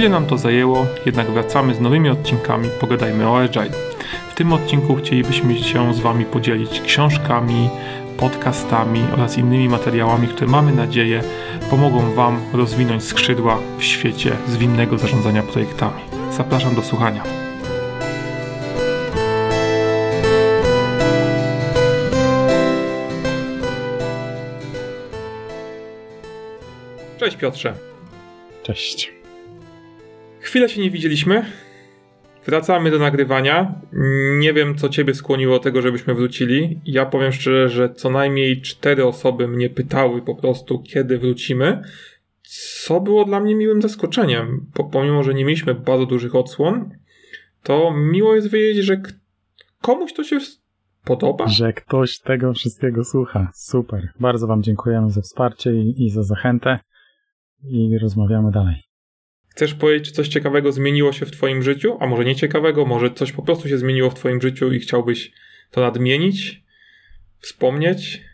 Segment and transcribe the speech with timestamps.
[0.00, 3.70] Chwilę nam to zajęło, jednak wracamy z nowymi odcinkami Pogadajmy o Agile.
[4.30, 7.68] W tym odcinku chcielibyśmy się z Wami podzielić książkami,
[8.16, 11.22] podcastami oraz innymi materiałami, które mamy nadzieję
[11.70, 16.02] pomogą Wam rozwinąć skrzydła w świecie zwinnego zarządzania projektami.
[16.30, 17.22] Zapraszam do słuchania.
[27.18, 27.74] Cześć Piotrze.
[28.62, 29.19] Cześć.
[30.50, 31.44] Chwilę się nie widzieliśmy.
[32.46, 33.74] Wracamy do nagrywania.
[34.38, 36.80] Nie wiem, co ciebie skłoniło do tego, żebyśmy wrócili.
[36.84, 41.82] Ja powiem szczerze, że co najmniej cztery osoby mnie pytały po prostu, kiedy wrócimy.
[42.82, 44.66] Co było dla mnie miłym zaskoczeniem.
[44.92, 46.90] Pomimo, że nie mieliśmy bardzo dużych odsłon,
[47.62, 49.02] to miło jest wiedzieć, że
[49.82, 50.38] komuś to się
[51.04, 51.48] podoba.
[51.48, 53.50] Że ktoś tego wszystkiego słucha.
[53.54, 54.08] Super.
[54.20, 56.78] Bardzo Wam dziękujemy za wsparcie i, i za zachętę.
[57.64, 58.89] I rozmawiamy dalej.
[59.60, 61.96] Chcesz powiedzieć, czy coś ciekawego zmieniło się w Twoim życiu?
[62.00, 65.32] A może nie ciekawego, może coś po prostu się zmieniło w Twoim życiu i chciałbyś
[65.70, 66.64] to nadmienić?
[67.38, 68.24] Wspomnieć?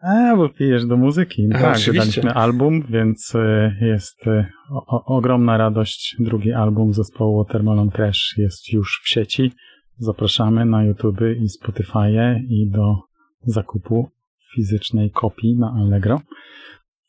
[0.00, 1.48] A, bo pijesz do muzyki.
[1.54, 1.92] A, tak, oczywiście.
[1.92, 6.16] wydaliśmy album, więc e, jest e, o, ogromna radość.
[6.18, 9.52] Drugi album zespołu Watermelon Crash jest już w sieci.
[9.98, 12.96] Zapraszamy na YouTube i Spotify i do
[13.42, 14.10] zakupu
[14.54, 16.20] fizycznej kopii na Allegro.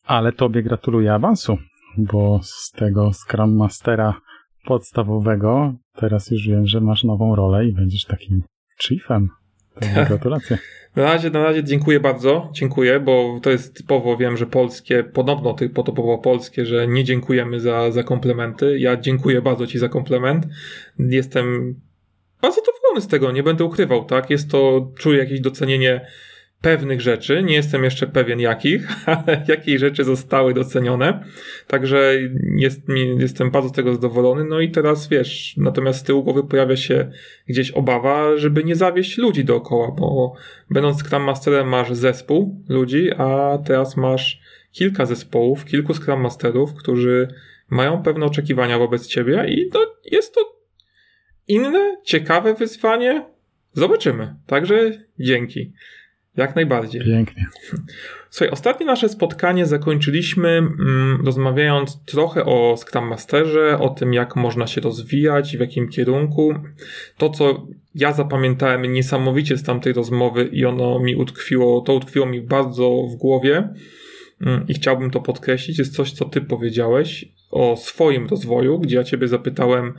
[0.04, 1.58] Ale Tobie gratuluję awansu
[1.98, 4.22] bo z tego Scrum Mastera
[4.66, 8.44] podstawowego teraz już wiem, że masz nową rolę i będziesz takim
[8.82, 9.30] chiefem.
[10.08, 10.58] Gratulacje.
[10.96, 15.54] Na razie, na razie dziękuję bardzo, dziękuję, bo to jest typowo, wiem, że polskie, podobno
[15.54, 18.80] typowo polskie, że nie dziękujemy za, za komplementy.
[18.80, 20.48] Ja dziękuję bardzo Ci za komplement.
[21.00, 21.76] Jestem
[22.42, 24.30] bardzo zadowolony z tego, nie będę ukrywał, tak?
[24.30, 26.06] Jest to, czuję jakieś docenienie
[26.62, 31.24] pewnych rzeczy, nie jestem jeszcze pewien jakich, ale jakie rzeczy zostały docenione.
[31.68, 32.14] Także
[32.56, 32.82] jest,
[33.18, 34.44] jestem bardzo z tego zadowolony.
[34.44, 37.12] No i teraz wiesz, natomiast z tyłu głowy pojawia się
[37.48, 40.34] gdzieś obawa, żeby nie zawieść ludzi dookoła, bo
[40.70, 44.42] będąc Scrum Masterem masz zespół ludzi, a teraz masz
[44.72, 47.28] kilka zespołów, kilku Scrum Masterów, którzy
[47.70, 50.42] mają pewne oczekiwania wobec ciebie i to jest to
[51.48, 53.26] inne, ciekawe wyzwanie.
[53.74, 54.36] Zobaczymy.
[54.48, 55.74] Także dzięki.
[56.38, 57.02] Jak najbardziej.
[57.06, 57.46] Pięknie.
[58.30, 64.68] Słuchaj, ostatnie nasze spotkanie zakończyliśmy mm, rozmawiając trochę o Scrum Masterze, o tym, jak można
[64.68, 66.54] się rozwijać, w jakim kierunku.
[67.18, 72.42] To, co ja zapamiętałem niesamowicie z tamtej rozmowy i ono mi utkwiło, to utkwiło mi
[72.42, 73.70] bardzo w głowie
[74.42, 79.04] mm, i chciałbym to podkreślić, jest coś, co ty powiedziałeś o swoim rozwoju, gdzie ja
[79.04, 79.94] ciebie zapytałem,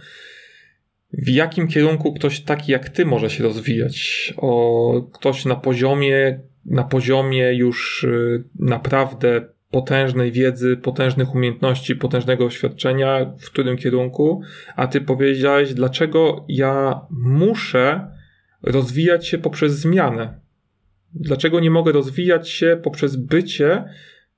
[1.13, 4.35] w jakim kierunku ktoś taki jak ty może się rozwijać.
[4.37, 13.33] O, ktoś na poziomie, na poziomie już y, naprawdę potężnej wiedzy, potężnych umiejętności, potężnego doświadczenia,
[13.41, 14.43] w którym kierunku,
[14.77, 18.11] a ty powiedziałeś, dlaczego ja muszę
[18.63, 20.41] rozwijać się poprzez zmianę.
[21.15, 23.85] Dlaczego nie mogę rozwijać się poprzez bycie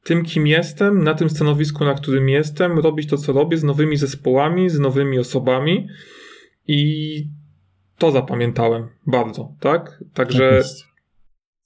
[0.05, 3.97] tym, kim jestem, na tym stanowisku, na którym jestem, robić to, co robię z nowymi
[3.97, 5.89] zespołami, z nowymi osobami.
[6.67, 7.25] I
[7.99, 10.05] to zapamiętałem bardzo, tak?
[10.15, 10.63] Także.
[10.63, 10.93] Tak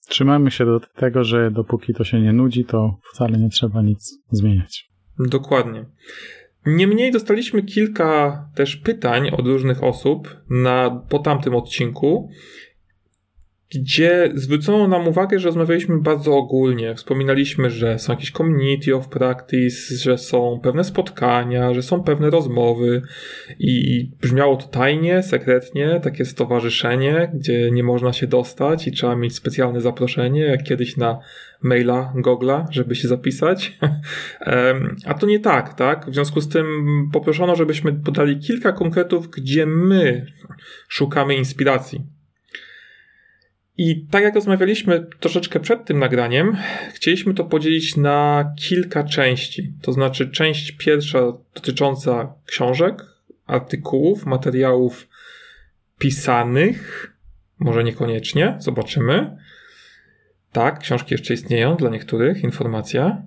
[0.08, 4.18] Trzymamy się do tego, że dopóki to się nie nudzi, to wcale nie trzeba nic
[4.30, 4.90] zmieniać.
[5.18, 5.84] Dokładnie.
[6.66, 12.30] Niemniej dostaliśmy kilka też pytań od różnych osób na, po tamtym odcinku
[13.80, 16.94] gdzie zwrócono nam uwagę, że rozmawialiśmy bardzo ogólnie.
[16.94, 23.02] Wspominaliśmy, że są jakieś community of practice, że są pewne spotkania, że są pewne rozmowy
[23.58, 29.34] i brzmiało to tajnie, sekretnie, takie stowarzyszenie, gdzie nie można się dostać i trzeba mieć
[29.34, 31.18] specjalne zaproszenie, jak kiedyś na
[31.62, 33.78] maila Google'a, żeby się zapisać.
[35.06, 36.10] A to nie tak, tak?
[36.10, 36.66] W związku z tym
[37.12, 40.26] poproszono, żebyśmy podali kilka konkretów, gdzie my
[40.88, 42.15] szukamy inspiracji
[43.78, 46.56] i tak jak rozmawialiśmy troszeczkę przed tym nagraniem,
[46.94, 49.72] chcieliśmy to podzielić na kilka części.
[49.82, 51.20] To znaczy, część pierwsza
[51.54, 53.02] dotycząca książek,
[53.46, 55.08] artykułów, materiałów
[55.98, 57.12] pisanych,
[57.58, 59.36] może niekoniecznie, zobaczymy.
[60.52, 63.22] Tak, książki jeszcze istnieją dla niektórych, informacja.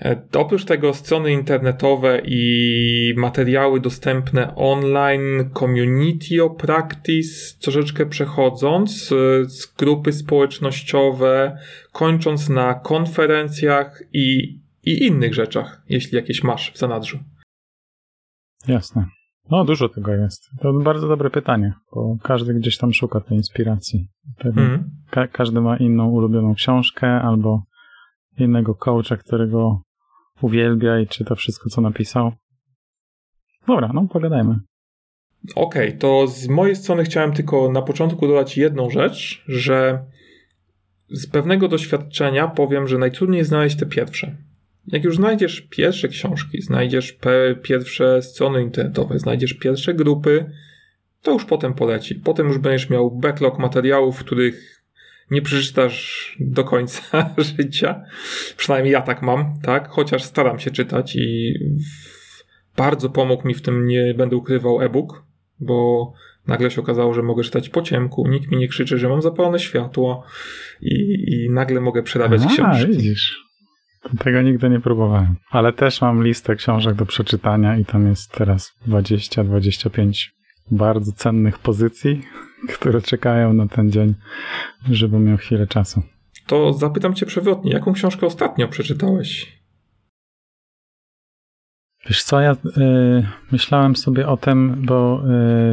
[0.00, 9.44] E, oprócz tego strony internetowe i materiały dostępne online, community o practice, troszeczkę przechodząc, e,
[9.44, 11.58] z grupy społecznościowe,
[11.92, 17.18] kończąc na konferencjach i, i innych rzeczach, jeśli jakieś masz w zanadrzu.
[18.68, 19.06] Jasne.
[19.50, 20.50] No, dużo tego jest.
[20.60, 24.08] To bardzo dobre pytanie, bo każdy gdzieś tam szuka tej inspiracji.
[24.44, 24.90] Mm.
[25.10, 27.62] Ka każdy ma inną ulubioną książkę albo
[28.38, 29.82] innego coacha, którego
[30.40, 32.32] uwielbia i czyta wszystko, co napisał.
[33.66, 34.58] Dobra, no pogadajmy.
[35.54, 40.04] Okej, okay, to z mojej strony chciałem tylko na początku dodać jedną rzecz, że
[41.10, 44.36] z pewnego doświadczenia powiem, że najtrudniej znaleźć te pierwsze.
[44.86, 47.18] Jak już znajdziesz pierwsze książki, znajdziesz
[47.62, 50.50] pierwsze strony internetowe, znajdziesz pierwsze grupy,
[51.22, 52.14] to już potem poleci.
[52.14, 54.77] Potem już będziesz miał backlog materiałów, których
[55.30, 58.02] nie przeczytasz do końca życia.
[58.56, 59.88] Przynajmniej ja tak mam, tak?
[59.88, 61.54] Chociaż staram się czytać i
[62.76, 65.22] bardzo pomógł mi w tym, nie będę ukrywał e-book,
[65.60, 66.12] bo
[66.46, 69.58] nagle się okazało, że mogę czytać po ciemku, nikt mi nie krzyczy, że mam zapalone
[69.58, 70.24] światło
[70.80, 70.94] i,
[71.28, 72.88] i nagle mogę przerabiać A, książki.
[72.88, 73.48] widzisz.
[74.18, 75.36] Tego nigdy nie próbowałem.
[75.50, 80.28] Ale też mam listę książek do przeczytania i tam jest teraz 20-25
[80.70, 82.22] bardzo cennych pozycji,
[82.68, 84.14] które czekają na ten dzień,
[84.90, 86.02] żebym miał chwilę czasu.
[86.46, 89.58] To zapytam cię przewrotnie, jaką książkę ostatnio przeczytałeś?
[92.08, 92.56] Wiesz co, ja y,
[93.52, 95.22] myślałem sobie o tym, bo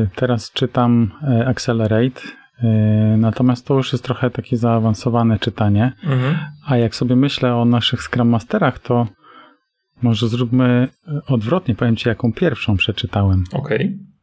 [0.03, 1.11] y, teraz czytam
[1.41, 2.21] y, Accelerate,
[2.63, 6.37] y, natomiast to już jest trochę takie zaawansowane czytanie, mhm.
[6.65, 9.07] a jak sobie myślę o naszych Scrum Masterach, to
[10.01, 13.43] może zróbmy y, odwrotnie, powiem ci, jaką pierwszą przeczytałem.
[13.53, 13.77] Okej.
[13.77, 14.14] Okay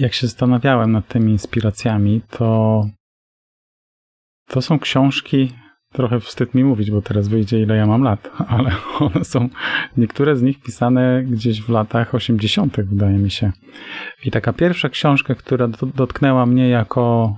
[0.00, 2.84] jak się zastanawiałem nad tymi inspiracjami, to
[4.46, 5.52] to są książki,
[5.92, 8.70] trochę wstyd mi mówić, bo teraz wyjdzie ile ja mam lat, ale
[9.00, 9.48] one są,
[9.96, 13.52] niektóre z nich pisane gdzieś w latach 80., wydaje mi się.
[14.24, 17.36] I taka pierwsza książka, która dotknęła mnie jako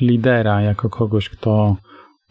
[0.00, 1.76] lidera, jako kogoś, kto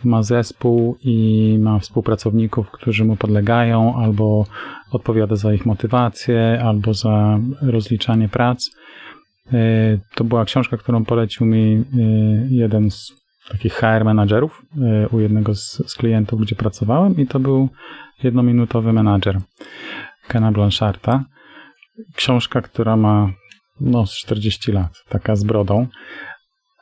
[0.04, 4.46] ma zespół i ma współpracowników, którzy mu podlegają, albo
[4.92, 8.70] odpowiada za ich motywację, albo za rozliczanie prac
[10.16, 11.84] to była książka, którą polecił mi e,
[12.50, 13.14] jeden z
[13.52, 17.70] takich HR menadżerów e, u jednego z, z klientów, gdzie pracowałem i to był
[18.24, 19.40] jednominutowy menadżer
[20.28, 21.24] Kena Blancharta.
[22.16, 23.30] Książka, która ma
[23.80, 25.88] no 40 lat, taka z brodą,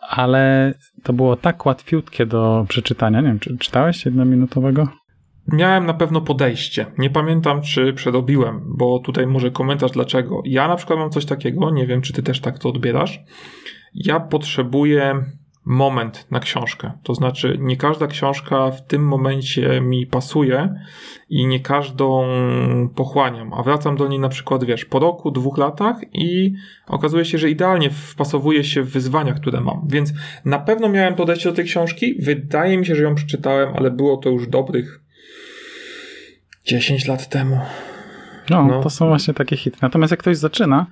[0.09, 0.73] ale
[1.03, 3.21] to było tak łatwiutkie do przeczytania.
[3.21, 4.87] Nie wiem, czy czytałeś jednominutowego?
[5.51, 6.85] Miałem na pewno podejście.
[6.97, 10.41] Nie pamiętam, czy przedobiłem, bo tutaj może komentarz dlaczego.
[10.45, 13.23] Ja na przykład mam coś takiego, nie wiem, czy ty też tak to odbierasz.
[13.93, 15.23] Ja potrzebuję
[15.65, 16.91] moment na książkę.
[17.03, 20.73] To znaczy, nie każda książka w tym momencie mi pasuje
[21.29, 22.25] i nie każdą
[22.95, 26.53] pochłaniam, a wracam do niej na przykład, wiesz, po roku, dwóch latach i
[26.87, 29.87] okazuje się, że idealnie wpasowuje się w wyzwania, które mam.
[29.87, 30.13] Więc
[30.45, 32.15] na pewno miałem podejście do tej książki.
[32.19, 35.01] Wydaje mi się, że ją przeczytałem, ale było to już dobrych
[36.65, 37.59] 10 lat temu.
[38.49, 39.77] No, no, to są właśnie takie hity.
[39.81, 40.85] Natomiast jak ktoś zaczyna,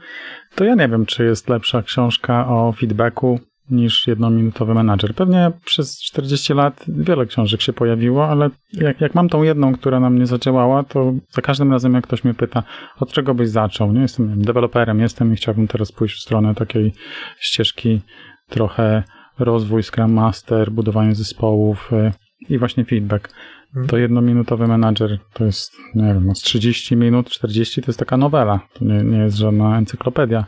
[0.56, 3.39] to ja nie wiem, czy jest lepsza książka o feedbacku
[3.71, 5.16] niż jednominutowy menadżer.
[5.16, 10.00] Pewnie przez 40 lat wiele książek się pojawiło, ale jak, jak, mam tą jedną, która
[10.00, 12.63] na mnie zadziałała, to za każdym razem jak ktoś mnie pyta,
[13.00, 13.94] od czego byś zaczął?
[13.94, 16.94] Nie jestem wiem, deweloperem, jestem i chciałbym teraz pójść w stronę takiej
[17.39, 18.01] ścieżki
[18.50, 19.04] trochę
[19.39, 22.12] rozwój Scrum Master, budowanie zespołów y,
[22.50, 23.30] i właśnie feedback.
[23.68, 23.88] Mhm.
[23.88, 28.18] To jednominutowy menadżer to jest, nie wiem, no z 30 minut, 40 to jest taka
[28.18, 28.60] nowela.
[28.74, 30.46] To nie, nie jest żadna encyklopedia,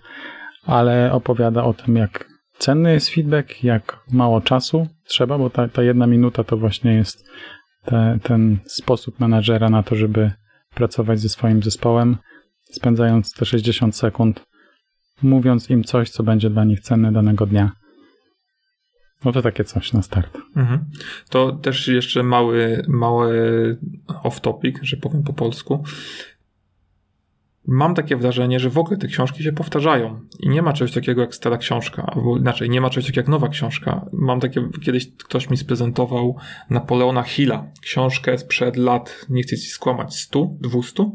[0.66, 2.28] ale opowiada o tym, jak
[2.58, 7.30] cenny jest feedback, jak mało czasu trzeba, bo ta, ta jedna minuta to właśnie jest
[7.86, 10.32] te, ten sposób menadżera na to, żeby
[10.76, 12.18] pracować ze swoim zespołem,
[12.72, 14.46] spędzając te 60 sekund,
[15.22, 17.72] mówiąc im coś, co będzie dla nich cenne danego dnia.
[19.26, 20.38] No to takie coś na start.
[20.56, 20.86] Mhm.
[21.30, 25.84] To też jeszcze mały, mały off-topic, że powiem po polsku.
[27.68, 31.22] Mam takie wrażenie, że w ogóle te książki się powtarzają i nie ma czegoś takiego
[31.22, 34.06] jak stara książka, albo inaczej, nie ma czegoś takiego jak nowa książka.
[34.14, 36.36] Mam takie, kiedyś ktoś mi sprezentował
[36.70, 41.12] Napoleona Hilla, książkę sprzed lat, nie chcę ci skłamać, 100, 200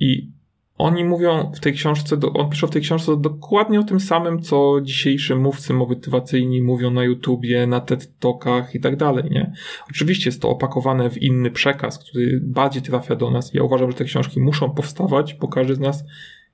[0.00, 0.30] i
[0.78, 4.80] oni mówią w tej książce, on pisze w tej książce dokładnie o tym samym, co
[4.82, 9.52] dzisiejsi mówcy motywacyjni mówią na YouTubie, na TED Talkach i tak dalej, nie?
[9.90, 13.54] Oczywiście jest to opakowane w inny przekaz, który bardziej trafia do nas.
[13.54, 16.04] Ja uważam, że te książki muszą powstawać, bo każdy z nas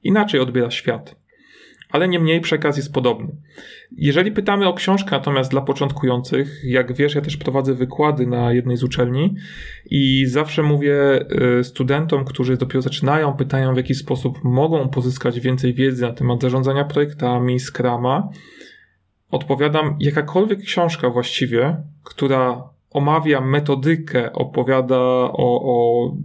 [0.02, 1.22] inaczej odbiera świat
[1.92, 3.37] ale niemniej przekaz jest podobny.
[3.96, 8.76] Jeżeli pytamy o książkę natomiast dla początkujących, jak wiesz, ja też prowadzę wykłady na jednej
[8.76, 9.34] z uczelni
[9.90, 10.94] i zawsze mówię
[11.61, 16.42] y, studentom, którzy dopiero zaczynają, pytają w jaki sposób mogą pozyskać więcej wiedzy na temat
[16.42, 18.28] zarządzania projektami, Scrama.
[19.30, 26.16] Odpowiadam, jakakolwiek książka właściwie, która omawia metodykę, opowiada o, o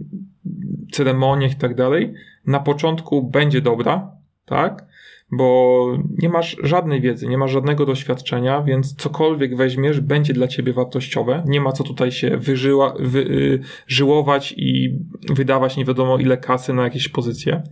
[0.92, 2.14] ceremoniach i tak dalej,
[2.46, 4.10] na początku będzie dobra,
[4.44, 4.87] tak?
[5.30, 10.72] Bo nie masz żadnej wiedzy, nie masz żadnego doświadczenia, więc cokolwiek weźmiesz, będzie dla ciebie
[10.72, 11.42] wartościowe.
[11.46, 14.98] Nie ma co tutaj się wyżyła, wy, y, żyłować i
[15.30, 17.62] wydawać nie wiadomo ile kasy na jakieś pozycje.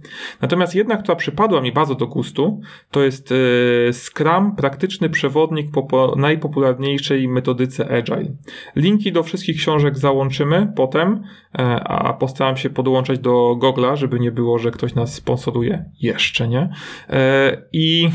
[0.40, 2.60] Natomiast jedna, która przypadła mi bardzo do gustu,
[2.90, 8.32] to jest y, Scrum, praktyczny przewodnik po, po najpopularniejszej metodyce Agile.
[8.76, 11.22] Linki do wszystkich książek załączymy potem,
[11.58, 15.84] e, a postaram się podłączać do Google'a, żeby nie było, że ktoś nas sponsoruje.
[16.00, 16.70] Jeszcze nie.
[17.10, 18.08] E, I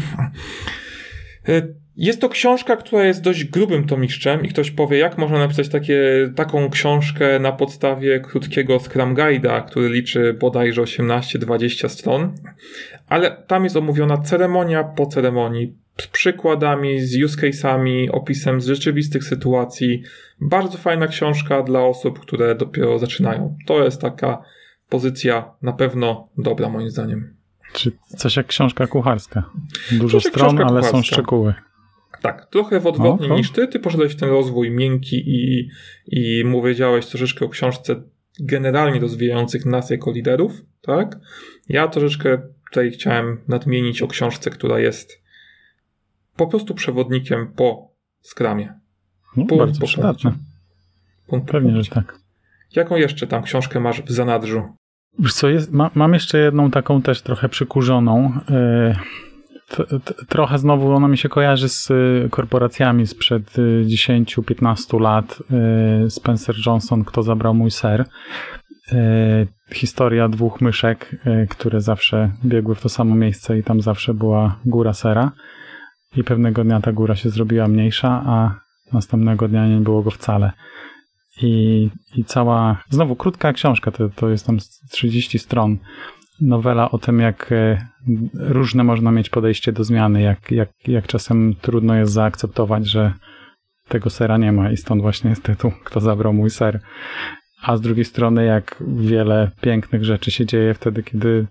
[1.49, 1.61] e,
[1.97, 5.99] jest to książka, która jest dość grubym tomiszczem i ktoś powie, jak można napisać takie,
[6.35, 12.35] taką książkę na podstawie krótkiego Scrum Guide'a, który liczy bodajże 18-20 stron,
[13.07, 19.23] ale tam jest omówiona ceremonia po ceremonii, z przykładami, z use case'ami, opisem z rzeczywistych
[19.23, 20.03] sytuacji.
[20.41, 23.57] Bardzo fajna książka dla osób, które dopiero zaczynają.
[23.67, 24.41] To jest taka
[24.89, 27.40] pozycja na pewno dobra moim zdaniem.
[27.73, 29.43] Czy coś jak książka kucharska.
[29.91, 30.91] Dużo stron, ale kucharska.
[30.91, 31.53] są szczegóły.
[32.21, 33.67] Tak, trochę w odwrotnie no, niż ty.
[33.67, 35.69] Ty poszedłeś w ten rozwój miękki i,
[36.07, 38.03] i mu wiedziałeś troszeczkę o książce
[38.39, 41.19] generalnie rozwijających nas jako liderów, tak?
[41.69, 45.21] Ja troszeczkę tutaj chciałem nadmienić o książce, która jest
[46.35, 48.79] po prostu przewodnikiem po skramie.
[49.37, 50.33] No, punkt bardzo przydatne.
[51.27, 52.19] Punkt Pewnie, że tak.
[52.75, 54.63] Jaką jeszcze tam książkę masz w zanadrzu?
[55.29, 58.33] Co, jest, ma, mam jeszcze jedną taką też trochę przykurzoną.
[58.49, 58.95] Yy,
[60.29, 63.51] trochę znowu ona mi się kojarzy z y, korporacjami sprzed
[63.85, 65.43] 10-15 y, lat.
[66.09, 68.05] Spencer Johnson, Kto zabrał mój ser.
[69.73, 71.15] Historia dwóch myszek,
[71.49, 75.31] które zawsze biegły w to samo miejsce i tam zawsze była góra sera.
[76.15, 78.59] I pewnego dnia ta góra się zrobiła mniejsza, a
[78.93, 80.51] następnego dnia nie było go wcale.
[81.41, 84.57] I, i cała, znowu krótka książka, to, to jest tam
[84.91, 85.77] 30 stron.
[86.41, 87.87] Nowela o tym, jak e,
[88.33, 93.13] różne można mieć podejście do zmiany, jak, jak, jak czasem trudno jest zaakceptować, że
[93.87, 96.79] tego sera nie ma i stąd właśnie jest tytuł Kto zabrał mój ser.
[97.61, 101.47] A z drugiej strony, jak wiele pięknych rzeczy się dzieje wtedy, kiedy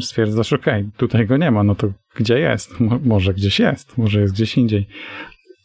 [0.00, 0.66] stwierdzasz, ok,
[0.96, 2.80] tutaj go nie ma, no to gdzie jest?
[2.80, 4.88] Mo może gdzieś jest, może jest gdzieś indziej.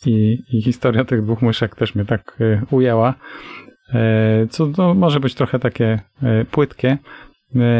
[0.05, 3.13] I, I, historia tych dwóch myszek też mnie tak y, ujęła,
[4.43, 5.99] y, co to może być trochę takie
[6.41, 6.97] y, płytkie,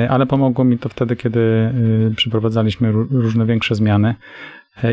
[0.10, 1.74] ale pomogło mi to wtedy, kiedy
[2.16, 4.16] przeprowadzaliśmy różne większe zmiany.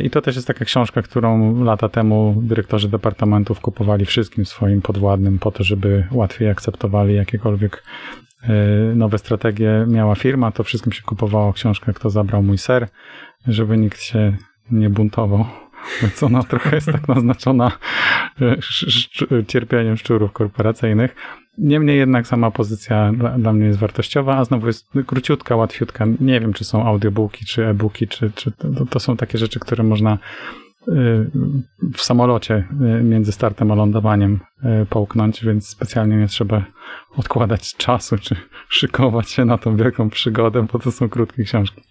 [0.03, 5.39] I to też jest taka książka, którą lata temu dyrektorzy departamentów kupowali wszystkim swoim podwładnym
[5.39, 7.83] po to, żeby łatwiej akceptowali jakiekolwiek
[8.95, 10.53] nowe strategie miała firma.
[10.53, 12.89] To wszystkim się kupowało książkę Kto zabrał mój ser,
[13.47, 14.37] żeby nikt się
[14.71, 15.45] nie buntował
[16.03, 17.73] więc ona trochę jest tak naznaczona
[19.49, 21.17] cierpieniem szczurów korporacyjnych.
[21.59, 26.07] Niemniej jednak sama pozycja dla, dla, mnie jest wartościowa, a znowu jest króciutka, łatwiutka.
[26.21, 29.85] Nie wiem, czy są audiobooki, czy e-booki, czy, czy to, to są takie rzeczy, które
[29.85, 30.19] można e,
[31.95, 34.41] w samolocie e, między startem a lądowaniem
[34.91, 36.65] połknąć, więc specjalnie nie trzeba
[37.17, 38.37] odkładać czasu, czy
[38.69, 41.83] szykować się na tą wielką przygodę, bo to są krótkie książki.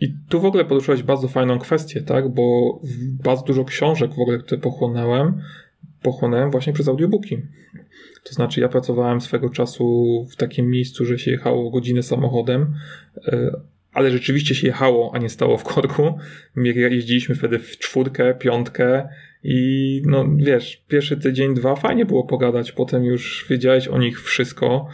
[0.00, 2.28] I tu w ogóle poruszyłeś bardzo fajną kwestię, tak?
[2.28, 2.78] Bo
[3.24, 5.42] bardzo dużo książek w ogóle, które pochłonąłem,
[6.02, 7.42] pochłonąłem właśnie przez audiobooki.
[8.24, 12.74] To znaczy, ja pracowałem swego czasu w takim miejscu, że się jechało godzinę samochodem,
[13.28, 13.60] e,
[13.92, 16.18] ale rzeczywiście się jechało, a nie stało w korku.
[16.56, 19.08] Jeździliśmy wtedy w czwórkę, piątkę
[19.44, 24.88] i no wiesz, pierwszy tydzień, dwa fajnie było pogadać, potem już wiedziałeś o nich wszystko.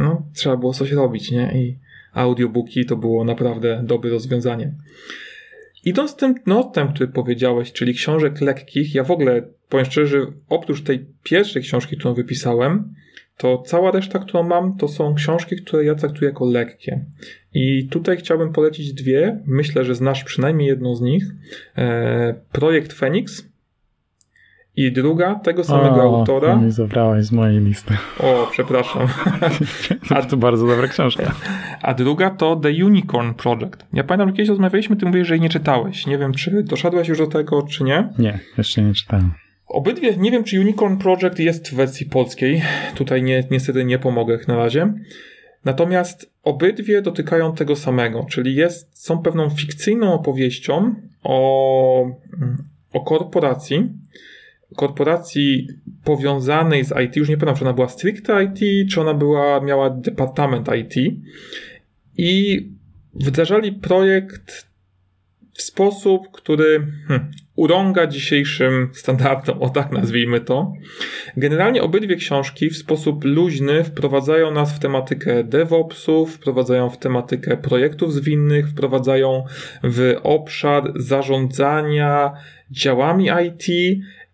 [0.00, 1.52] No, trzeba było coś robić, nie?
[1.54, 1.83] I
[2.14, 4.74] audiobooki to było naprawdę dobre rozwiązanie.
[5.84, 11.06] Idąc tym notem, który powiedziałeś, czyli książek lekkich, ja w ogóle, powiem szczerze, oprócz tej
[11.22, 12.94] pierwszej książki, którą wypisałem,
[13.36, 17.04] to cała reszta, którą mam, to są książki, które ja traktuję jako lekkie.
[17.54, 19.42] I tutaj chciałbym polecić dwie.
[19.46, 21.24] Myślę, że znasz przynajmniej jedną z nich.
[21.76, 23.48] E, projekt Phoenix
[24.76, 26.54] i druga tego samego o, autora.
[26.54, 27.96] Nie zabrałeś z mojej listy.
[28.20, 29.08] O, przepraszam.
[30.10, 31.34] A, to bardzo dobra książka.
[31.82, 33.86] A druga to The Unicorn Project.
[33.92, 36.06] Ja pamiętam, że kiedyś rozmawialiśmy, ty mówisz, że jej nie czytałeś.
[36.06, 38.08] Nie wiem, czy doszedłeś już do tego, czy nie.
[38.18, 39.30] Nie, jeszcze nie czytałem.
[39.66, 42.62] Obydwie, nie wiem, czy Unicorn Project jest w wersji polskiej.
[42.94, 44.92] Tutaj nie, niestety nie pomogę na razie.
[45.64, 52.10] Natomiast obydwie dotykają tego samego, czyli jest, są pewną fikcyjną opowieścią o,
[52.92, 53.88] o korporacji,
[54.76, 55.68] korporacji
[56.04, 59.90] powiązanej z IT, już nie pamiętam, czy ona była stricte IT, czy ona była, miała
[59.90, 61.14] departament IT
[62.16, 62.60] i
[63.14, 64.74] wdrażali projekt
[65.54, 70.72] w sposób, który hmm, urąga dzisiejszym standardom, o tak nazwijmy to.
[71.36, 78.14] Generalnie obydwie książki w sposób luźny wprowadzają nas w tematykę DevOpsów, wprowadzają w tematykę projektów
[78.14, 79.44] zwinnych, wprowadzają
[79.84, 82.32] w obszar zarządzania
[82.70, 83.66] działami IT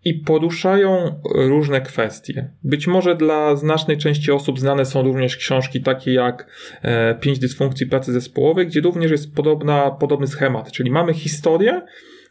[0.04, 2.50] i poruszają różne kwestie.
[2.64, 6.46] Być może dla znacznej części osób znane są również książki takie jak
[6.82, 11.82] e, Pięć dysfunkcji pracy zespołowej, gdzie również jest podobna, podobny schemat, czyli mamy historię,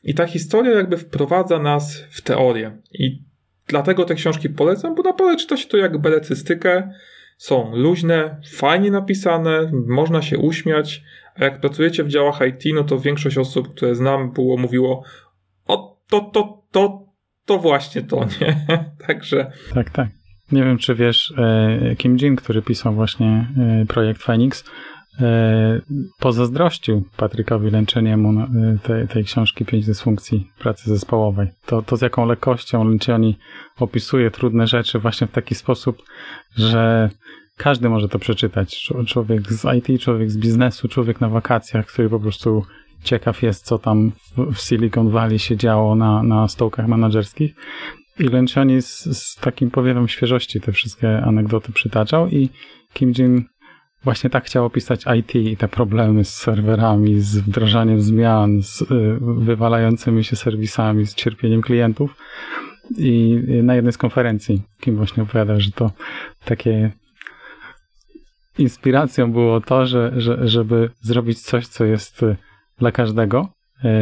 [0.04, 2.78] i ta historia jakby wprowadza nas w teorię.
[2.92, 3.24] I
[3.68, 6.94] dlatego te książki polecam, bo naprawdę czyta się to jak belecystykę.
[7.38, 11.04] Są luźne, fajnie napisane, można się uśmiać,
[11.36, 15.04] a jak pracujecie w działach IT, no to większość osób, które znam, było mówiło
[15.68, 17.09] o to, to, to,
[17.50, 18.66] to właśnie to, nie?
[19.08, 19.52] Także...
[19.74, 20.08] Tak, tak.
[20.52, 23.48] Nie wiem, czy wiesz, e, Kim Jin, który pisał właśnie
[23.82, 24.64] e, projekt Phoenix,
[25.22, 25.82] E,
[26.20, 28.48] pozazdrościł Patrykowi Lęczeniemu
[28.84, 31.48] tej, tej książki Pięć dysfunkcji pracy zespołowej.
[31.66, 33.38] To, to z jaką lekkością Lęczeni
[33.80, 36.04] opisuje trudne rzeczy właśnie w taki sposób,
[36.56, 37.10] że
[37.58, 38.90] każdy może to przeczytać.
[39.08, 42.66] Człowiek z IT, człowiek z biznesu, człowiek na wakacjach, który po prostu
[43.04, 47.56] ciekaw jest, co tam w Silicon Valley się działo na, na stołkach menedżerskich.
[48.20, 52.50] I Lęczeni z, z takim powiewem świeżości te wszystkie anegdoty przytaczał i
[52.94, 53.46] Kim Jin
[54.04, 58.86] właśnie tak chciał opisać IT i te problemy z serwerami, z wdrażaniem zmian, z y,
[59.22, 62.16] wywalającymi się serwisami, z cierpieniem klientów.
[62.98, 65.92] I na jednej z konferencji Kim właśnie opowiada, że to
[66.46, 66.92] takie
[68.58, 72.36] inspiracją było to, że, że, żeby zrobić coś, co jest y,
[72.80, 73.50] dla każdego,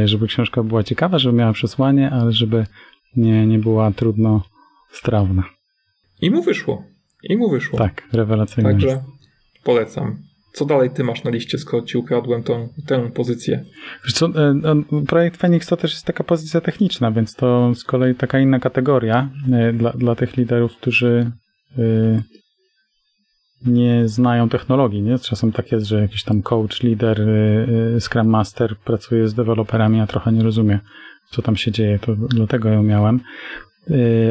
[0.04, 2.66] y, żeby książka była ciekawa, żeby miała przesłanie, ale żeby
[3.16, 4.44] nie, nie była trudno
[4.92, 5.44] strawna.
[6.22, 6.84] I mu wyszło.
[7.24, 7.80] I mu wyszło.
[7.80, 8.72] Tak, rewelacyjnie.
[8.72, 9.04] Także
[9.68, 10.24] Polecam.
[10.54, 13.66] Co dalej ty masz na liście, skoro ci ukradłem tą, tę pozycję?
[14.14, 14.76] Co, e, no,
[15.08, 19.30] projekt Phoenix to też jest taka pozycja techniczna, więc to z kolei taka inna kategoria
[19.52, 21.32] e, dla, dla tych liderów, którzy
[21.78, 21.82] e,
[23.66, 25.02] nie znają technologii.
[25.02, 25.20] Nie?
[25.20, 27.28] Czasem tak jest, że jakiś tam coach, lider,
[28.00, 30.80] Scrum Master pracuje z deweloperami, a trochę nie rozumie,
[31.30, 32.00] co tam się dzieje.
[32.00, 33.20] To dlatego ją miałem.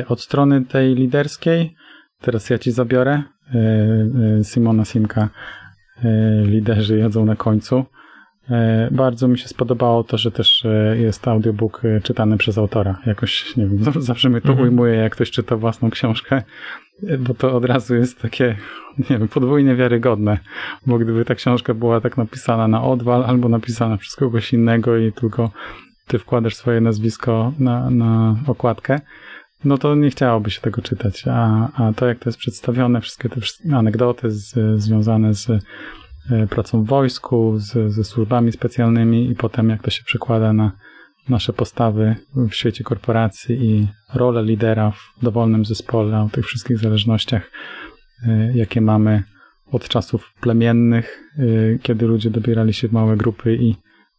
[0.08, 1.74] Od strony tej liderskiej,
[2.20, 3.22] teraz ja ci zabiorę,
[4.42, 5.28] Simona Simka
[6.44, 7.84] liderzy jedzą na końcu.
[8.90, 12.98] Bardzo mi się spodobało to, że też jest audiobook czytany przez autora.
[13.06, 14.68] Jakoś, nie wiem, zawsze mnie to mhm.
[14.68, 16.42] ujmuje, jak ktoś czyta własną książkę,
[17.18, 18.56] bo to od razu jest takie,
[19.10, 20.38] nie wiem, podwójnie wiarygodne.
[20.86, 25.12] Bo gdyby ta książka była tak napisana na odwal, albo napisana przez kogoś innego i
[25.12, 25.50] tylko
[26.06, 29.00] ty wkładasz swoje nazwisko na, na okładkę,
[29.64, 31.24] no to nie chciałoby się tego czytać.
[31.30, 33.40] A, a to, jak to jest przedstawione, wszystkie te
[33.72, 35.58] anegdoty z, związane z e,
[36.50, 40.72] pracą w wojsku, z, ze służbami specjalnymi i potem jak to się przekłada na
[41.28, 47.50] nasze postawy w świecie korporacji i rolę lidera w dowolnym zespole, o tych wszystkich zależnościach,
[48.26, 49.22] e, jakie mamy
[49.72, 53.76] od czasów plemiennych, e, kiedy ludzie dobierali się w małe grupy i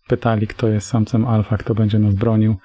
[0.08, 2.56] pytali, kto jest samcem alfa, kto będzie nas bronił,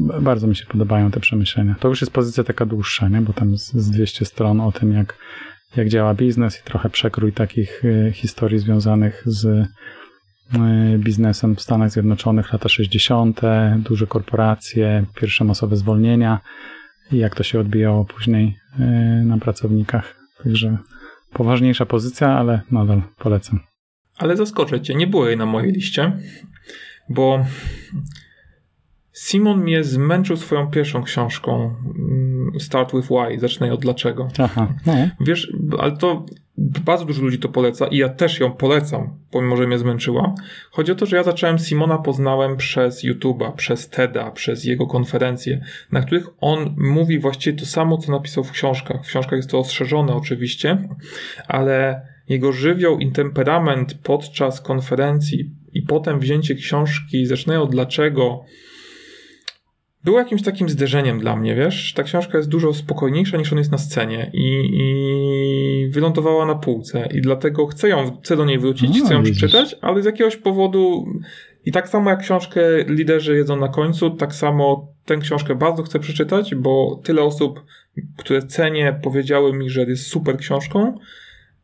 [0.00, 1.74] bardzo mi się podobają te przemyślenia.
[1.80, 3.20] To już jest pozycja taka dłuższa, nie?
[3.20, 5.18] bo tam z, z 200 stron o tym, jak,
[5.76, 9.68] jak działa biznes i trochę przekrój takich y, historii związanych z y,
[10.98, 13.40] biznesem w Stanach Zjednoczonych, lata 60.,
[13.76, 16.40] duże korporacje, pierwsze masowe zwolnienia
[17.12, 20.16] i jak to się odbijało później y, na pracownikach.
[20.44, 20.78] Także
[21.32, 23.60] poważniejsza pozycja, ale nadal polecam.
[24.18, 26.12] Ale zaskoczę cię, nie było jej na mojej liście,
[27.08, 27.44] bo
[29.12, 31.74] Simon mnie zmęczył swoją pierwszą książką
[32.58, 34.28] Start with Why, zacznę od dlaczego.
[34.38, 34.94] Aha, no.
[35.20, 36.26] Wiesz, ale to
[36.58, 40.34] bardzo dużo ludzi to poleca i ja też ją polecam, pomimo, że mnie zmęczyła.
[40.70, 45.60] Chodzi o to, że ja zacząłem Simona poznałem przez YouTube'a, przez TEDa, przez jego konferencje,
[45.92, 49.04] na których on mówi właściwie to samo, co napisał w książkach.
[49.04, 50.88] W książkach jest to ostrzeżone oczywiście,
[51.48, 58.44] ale jego żywioł i temperament podczas konferencji i potem wzięcie książki, zaczynają od dlaczego,
[60.06, 61.92] było jakimś takim zderzeniem dla mnie, wiesz?
[61.92, 67.08] Ta książka jest dużo spokojniejsza niż on jest na scenie i, i wylądowała na półce
[67.14, 69.36] i dlatego chcę ją, chcę do niej wrócić, no, chcę ją widzisz.
[69.36, 71.06] przeczytać, ale z jakiegoś powodu
[71.64, 75.98] i tak samo jak książkę Liderzy jedzą na końcu, tak samo tę książkę bardzo chcę
[75.98, 77.60] przeczytać, bo tyle osób,
[78.16, 80.98] które cenię, powiedziały mi, że jest super książką,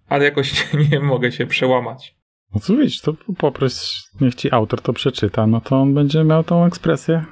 [0.09, 2.17] ale jakoś nie, nie mogę się przełamać.
[2.55, 6.45] No co widzisz, to poproś, niech ci autor to przeczyta, no to on będzie miał
[6.45, 7.25] tą ekspresję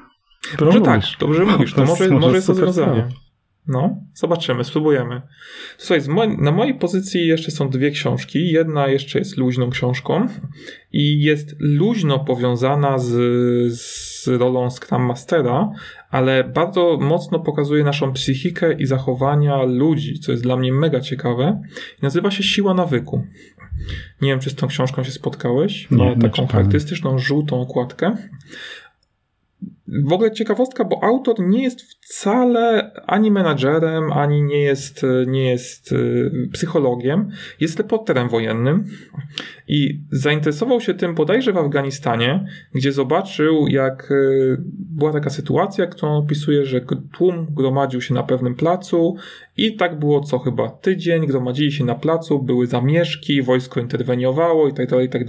[0.58, 3.08] Dobrze tak, dobrze mówisz, to, może, może jest rozwiązanie.
[3.66, 5.22] No, zobaczymy, spróbujemy.
[5.78, 6.00] Słuchaj,
[6.38, 8.52] na mojej pozycji jeszcze są dwie książki.
[8.52, 10.26] Jedna jeszcze jest luźną książką
[10.92, 13.08] i jest luźno powiązana z,
[13.78, 15.72] z z rolą Scrum Mastera,
[16.10, 21.62] ale bardzo mocno pokazuje naszą psychikę i zachowania ludzi, co jest dla mnie mega ciekawe.
[22.02, 23.26] Nazywa się Siła Nawyku.
[24.22, 25.90] Nie wiem, czy z tą książką się spotkałeś.
[25.90, 28.16] Ma taką charakterystyczną żółtą okładkę
[30.04, 35.92] w ogóle ciekawostka, bo autor nie jest wcale ani menadżerem, ani nie jest, nie jest
[35.92, 37.30] y, psychologiem.
[37.60, 38.84] Jest reporterem wojennym
[39.68, 46.16] i zainteresował się tym bodajże w Afganistanie, gdzie zobaczył, jak y, była taka sytuacja, którą
[46.16, 46.80] opisuje, że
[47.12, 49.16] tłum gromadził się na pewnym placu
[49.56, 54.72] i tak było co chyba tydzień, gromadzili się na placu, były zamieszki, wojsko interweniowało i
[54.72, 55.22] tak dalej, i tak.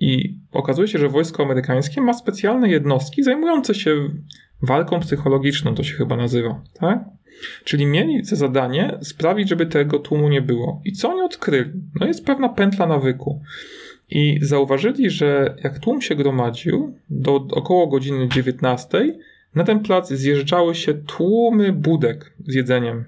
[0.00, 4.08] I okazuje się, że wojsko amerykańskie ma specjalne jednostki zajmujące się
[4.62, 7.04] walką psychologiczną, to się chyba nazywa, tak?
[7.64, 10.82] Czyli mieli za zadanie sprawić, żeby tego tłumu nie było.
[10.84, 11.70] I co oni odkryli?
[12.00, 13.42] No jest pewna pętla nawyku.
[14.10, 19.18] I zauważyli, że jak tłum się gromadził do około godziny 19,
[19.54, 23.04] na ten plac zjeżdżały się tłumy budek z jedzeniem.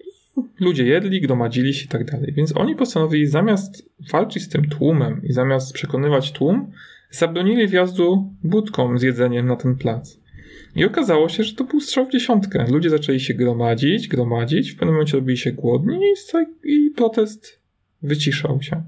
[0.00, 2.32] I ludzie jedli, gromadzili się i tak dalej.
[2.36, 6.72] Więc oni postanowili zamiast walczyć z tym tłumem i zamiast przekonywać tłum,
[7.10, 10.20] zabronili wjazdu budkom z jedzeniem na ten plac.
[10.76, 12.66] I okazało się, że to był strzał w dziesiątkę.
[12.70, 15.98] Ludzie zaczęli się gromadzić, gromadzić, w pewnym momencie robili się głodni
[16.64, 17.60] i, protest
[18.02, 18.82] wyciszał się.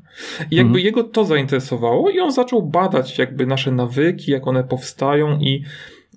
[0.51, 0.85] I jakby mhm.
[0.85, 5.65] jego to zainteresowało i on zaczął badać jakby nasze nawyki, jak one powstają i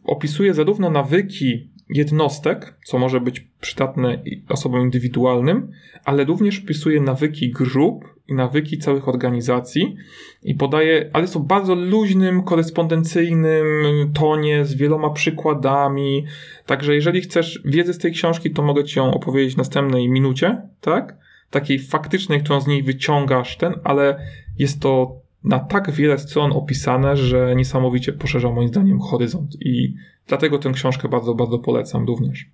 [0.03, 5.71] opisuje zarówno nawyki jednostek, co może być przydatne osobom indywidualnym,
[6.05, 9.95] ale również opisuje nawyki grup i nawyki całych organizacji
[10.43, 13.65] i podaje, ale są bardzo luźnym, korespondencyjnym
[14.13, 16.25] tonie, z wieloma przykładami.
[16.65, 20.61] Także jeżeli chcesz wiedzy z tej książki, to mogę ci ją opowiedzieć w następnej minucie,
[20.81, 21.17] tak?
[21.49, 24.19] Takiej faktycznej, którą z niej wyciągasz ten, ale
[24.59, 29.93] jest to na tak wiele stron opisane, że niesamowicie poszerza moim zdaniem horyzont i
[30.27, 32.45] dlatego tę książkę bardzo, bardzo polecam również.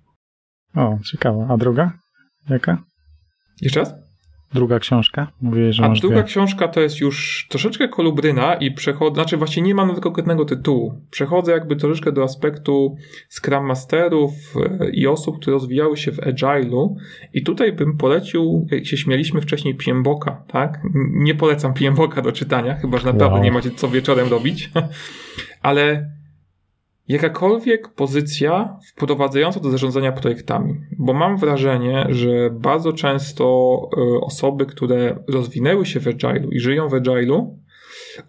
[0.74, 1.46] O, ciekawa.
[1.48, 1.98] A druga?
[2.48, 2.84] Jaka?
[3.60, 3.94] Jeszcze raz?
[4.54, 5.32] Druga książka?
[5.40, 6.24] Mówię, że A druga dwie.
[6.24, 11.00] książka to jest już troszeczkę kolubryna i przechodzę, znaczy właśnie nie mam nawet konkretnego tytułu.
[11.10, 12.96] Przechodzę jakby troszeczkę do aspektu
[13.28, 14.32] Scrum Masterów
[14.80, 16.94] e, i osób, które rozwijały się w Agile'u
[17.34, 20.80] i tutaj bym polecił, jak się śmieliśmy wcześniej, Piemboka, tak?
[21.10, 23.44] Nie polecam Piemboka do czytania, chyba że naprawdę wow.
[23.44, 24.70] nie macie co wieczorem robić,
[25.62, 26.10] ale
[27.08, 33.44] jakakolwiek pozycja wprowadzająca do zarządzania projektami, bo mam wrażenie, że bardzo często
[33.96, 37.62] e, osoby, które rozwinęły się w Agile'u i żyją w Agile'u,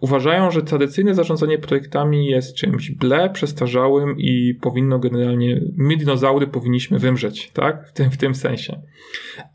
[0.00, 6.98] uważają, że tradycyjne zarządzanie projektami jest czymś ble, przestarzałym i powinno generalnie, my dinozaury powinniśmy
[6.98, 7.88] wymrzeć, tak?
[7.88, 8.80] W tym, w tym sensie.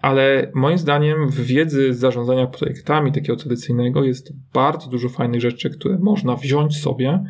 [0.01, 5.97] Ale moim zdaniem w wiedzy zarządzania projektami takiego tradycyjnego jest bardzo dużo fajnych rzeczy, które
[5.99, 7.23] można wziąć sobie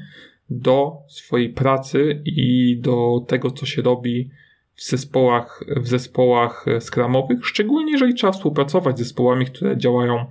[0.50, 4.30] do swojej pracy i do tego, co się robi
[4.76, 10.26] w zespołach, w zespołach skramowych, szczególnie jeżeli trzeba współpracować z zespołami, które działają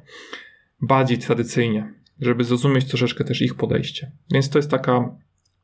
[0.81, 4.13] bardziej tradycyjnie, żeby zrozumieć troszeczkę też ich podejście.
[4.33, 5.17] Więc to jest taka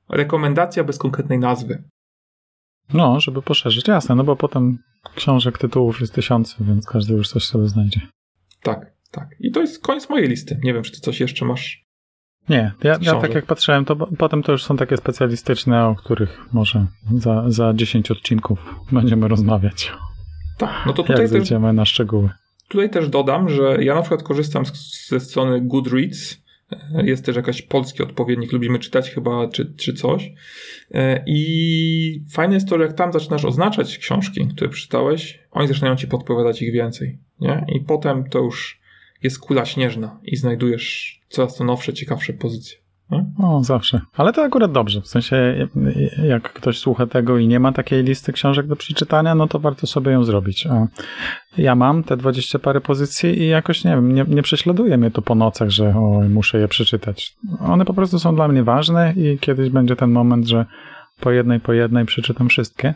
[0.09, 1.83] rekomendacja bez konkretnej nazwy.
[2.93, 4.79] No, żeby poszerzyć, jasne, no bo potem
[5.15, 8.01] książek, tytułów jest tysiące, więc każdy już coś sobie znajdzie.
[8.63, 9.29] Tak, tak.
[9.41, 10.61] I to jest koniec mojej listy.
[10.63, 11.84] Nie wiem, czy ty coś jeszcze masz
[12.49, 16.47] nie, ja, ja tak jak patrzyłem, to potem to już są takie specjalistyczne, o których
[16.53, 18.59] może za, za 10 odcinków
[18.93, 19.93] będziemy rozmawiać.
[20.59, 22.31] Tak, no to tutaj jak też, na szczegóły.
[22.69, 26.45] Tutaj też dodam, że ja na przykład korzystam z, ze strony Goodreads.
[27.05, 30.33] Jest też jakaś polski odpowiednik, lubimy czytać chyba, czy, czy coś.
[31.27, 36.07] I fajne jest to, że jak tam zaczynasz oznaczać książki, które przeczytałeś, oni zaczynają ci
[36.07, 37.19] podpowiadać ich więcej.
[37.41, 37.67] Nie?
[37.69, 38.84] I potem to już
[39.25, 42.79] jest kula śnieżna i znajdujesz coraz to nowsze, ciekawsze pozycje.
[43.11, 43.25] Nie?
[43.39, 44.01] O, zawsze.
[44.17, 45.01] Ale to akurat dobrze.
[45.01, 45.69] W sensie,
[46.29, 49.87] jak ktoś słucha tego i nie ma takiej listy książek do przeczytania, no to warto
[49.87, 50.69] sobie ją zrobić.
[51.59, 55.23] Ja mam te dwadzieścia parę pozycji i jakoś, nie wiem, nie, nie prześladuje mnie to
[55.23, 57.37] po nocach, że oj, muszę je przeczytać.
[57.61, 60.67] One po prostu są dla mnie ważne i kiedyś będzie ten moment, że
[61.21, 62.95] po jednej, po jednej przeczytam wszystkie.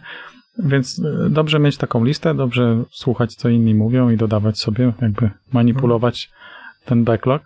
[0.58, 5.30] Więc e, dobrze mieć taką listę, dobrze słuchać, co inni mówią i dodawać sobie, jakby
[5.52, 6.30] manipulować
[6.84, 7.42] ten backlog.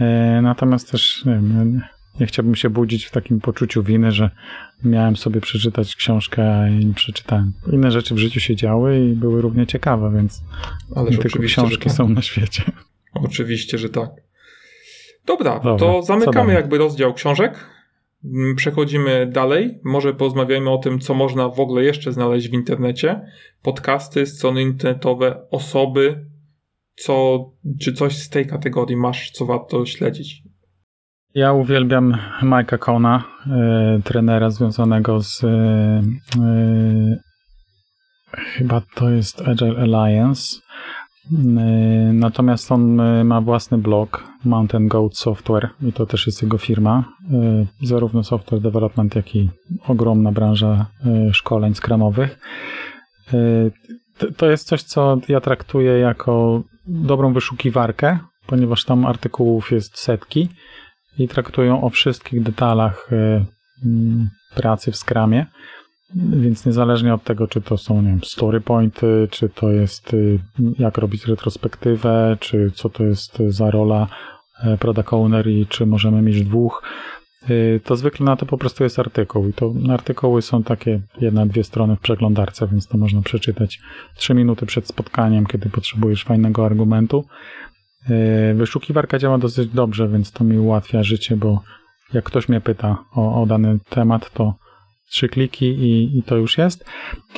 [0.00, 1.82] E, natomiast też nie, wiem,
[2.20, 4.30] nie chciałbym się budzić w takim poczuciu winy, że
[4.84, 7.52] miałem sobie przeczytać książkę, jej nie przeczytałem.
[7.72, 10.42] Inne rzeczy w życiu się działy i były równie ciekawe, więc
[10.96, 11.92] Ale nie tylko książki tak.
[11.92, 12.62] są na świecie.
[13.14, 14.10] Oczywiście, że tak.
[15.26, 17.77] Dobra, Dobra to zamykamy jakby rozdział książek.
[18.24, 19.80] Mm, przechodzimy dalej.
[19.84, 23.20] Może porozmawiajmy o tym, co można w ogóle jeszcze znaleźć w internecie.
[23.62, 26.26] Podcasty, strony internetowe, osoby,
[26.96, 27.44] co,
[27.80, 30.42] czy coś z tej kategorii masz, co warto śledzić?
[31.34, 33.24] Ja uwielbiam Mike'a Kona,
[33.98, 35.48] y, trenera związanego z y,
[38.36, 40.60] chyba to jest Agile Alliance.
[42.12, 47.04] Natomiast on ma własny blog Mountain Goat Software i to też jest jego firma.
[47.82, 49.50] Zarówno software development, jak i
[49.88, 50.86] ogromna branża
[51.32, 52.38] szkoleń skramowych.
[54.36, 60.48] To jest coś, co ja traktuję jako dobrą wyszukiwarkę, ponieważ tam artykułów jest setki
[61.18, 63.10] i traktują o wszystkich detalach
[64.54, 65.46] pracy w Scrumie.
[66.14, 70.38] Więc niezależnie od tego, czy to są nie wiem, story pointy, czy to jest y,
[70.78, 74.08] jak robić retrospektywę, czy co to jest za rola
[74.64, 76.82] e, product owner i czy możemy mieć dwóch,
[77.50, 79.48] y, to zwykle na to po prostu jest artykuł.
[79.48, 83.80] I to artykuły są takie jedna, dwie strony w przeglądarce, więc to można przeczytać
[84.16, 87.24] trzy minuty przed spotkaniem, kiedy potrzebujesz fajnego argumentu.
[88.10, 91.62] E, wyszukiwarka działa dosyć dobrze, więc to mi ułatwia życie, bo
[92.12, 94.54] jak ktoś mnie pyta o, o dany temat, to
[95.10, 96.84] trzy kliki i, i, to już jest.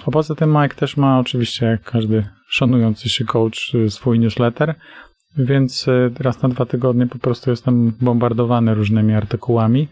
[0.07, 4.75] A poza tym Mike też ma oczywiście, jak każdy szanujący się coach, swój newsletter,
[5.37, 9.89] więc e, raz na dwa tygodnie po prostu jestem bombardowany różnymi artykułami.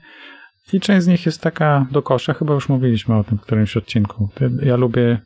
[0.73, 3.77] I część z nich jest taka do kosza, chyba już mówiliśmy o tym w którymś
[3.77, 4.29] odcinku.
[4.63, 5.21] Ja lubię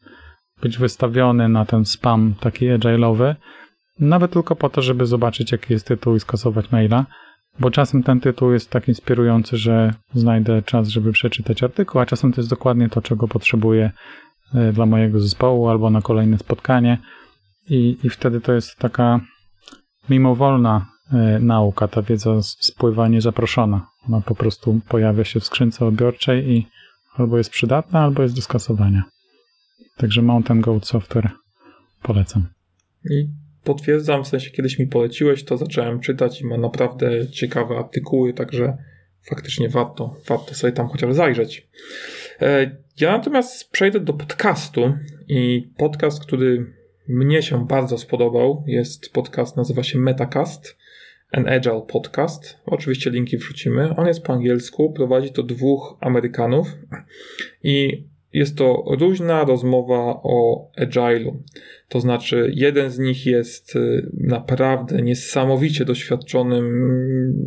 [0.63, 3.35] być wystawiony na ten spam taki agile'owy,
[4.01, 7.07] nawet tylko po to, żeby zobaczyć, jaki jest tytuł i skasować maila,
[7.61, 12.33] bo czasem ten tytuł jest tak inspirujący, że znajdę czas, żeby przeczytać artykuł, a czasem
[12.33, 13.91] to jest dokładnie to, czego potrzebuję
[14.55, 16.99] e, dla mojego zespołu albo na kolejne spotkanie.
[17.69, 19.21] I, i wtedy to jest taka
[20.09, 23.87] mimowolna e, nauka, ta wiedza spływa niezaproszona.
[24.09, 26.67] Ona po prostu pojawia się w skrzynce odbiorczej i
[27.15, 29.05] albo jest przydatna, albo jest do skasowania.
[29.97, 31.31] Także Mountain Goat Software
[32.03, 32.47] polecam.
[33.11, 38.35] I potwierdzam, w sensie kiedyś mi poleciłeś, to zacząłem czytać i ma naprawdę ciekawe artykuły,
[38.35, 38.77] także
[39.23, 41.69] faktycznie warto, warto sobie tam chociaż zajrzeć.
[42.41, 44.93] E, ja natomiast przejdę do podcastu
[45.29, 46.67] i podcast, który
[47.09, 50.77] mnie się bardzo spodobał, jest podcast, nazywa się Metacast,
[51.33, 52.59] an Agile Podcast.
[52.67, 53.97] Oczywiście linki wrzucimy.
[53.97, 56.67] On jest po angielsku, prowadzi to dwóch Amerykanów
[57.63, 61.37] i jest to luźna rozmowa o agile'u.
[61.93, 66.67] To znaczy, jeden z nich jest y, naprawdę niesamowicie doświadczonym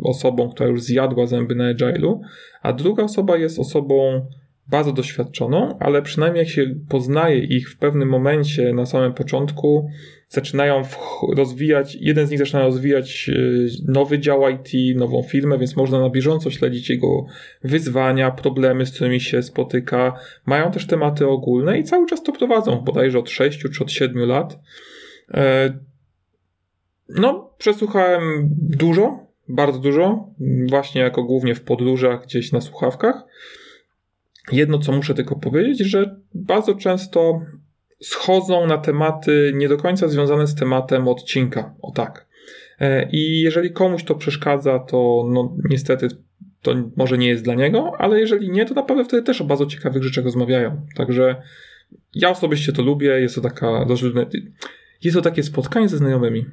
[0.03, 2.19] osobą, która już zjadła zęby na agile'u,
[2.61, 4.25] a druga osoba jest osobą
[4.67, 9.89] bardzo doświadczoną, ale przynajmniej jak się poznaje ich w pewnym momencie na samym początku,
[10.29, 10.83] zaczynają
[11.35, 16.09] rozwijać, jeden z nich zaczyna rozwijać y, nowy dział IT, nową firmę, więc można na
[16.09, 17.25] bieżąco śledzić jego
[17.63, 20.13] wyzwania, problemy, z którymi się spotyka.
[20.45, 24.27] Mają też tematy ogólne i cały czas to prowadzą, bodajże od 6 czy od 7
[24.27, 24.59] lat.
[25.33, 25.79] E,
[27.09, 30.29] no, przesłuchałem dużo, bardzo dużo,
[30.69, 33.23] właśnie jako głównie w podróżach, gdzieś na słuchawkach.
[34.51, 37.41] Jedno, co muszę tylko powiedzieć, że bardzo często
[38.07, 41.73] schodzą na tematy nie do końca związane z tematem odcinka.
[41.81, 42.27] O tak.
[42.79, 46.07] E, I jeżeli komuś to przeszkadza, to no, niestety
[46.61, 49.65] to może nie jest dla niego, ale jeżeli nie, to naprawdę wtedy też o bardzo
[49.65, 50.81] ciekawych rzeczach rozmawiają.
[50.95, 51.41] Także
[52.13, 53.85] ja osobiście to lubię, jest to taka
[55.03, 56.45] jest to takie spotkanie ze znajomymi.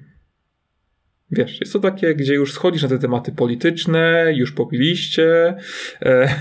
[1.33, 5.57] Wiesz, jest to takie, gdzie już schodzisz na te tematy polityczne, już popiliście
[6.03, 6.35] e,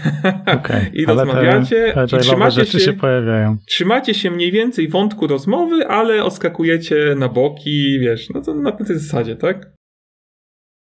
[0.57, 3.57] okay, i rozmawiacie te, i trzymacie się, się pojawiają.
[3.67, 8.99] trzymacie się mniej więcej wątku rozmowy, ale oskakujecie na boki, wiesz, no to na tej
[8.99, 9.71] zasadzie, tak?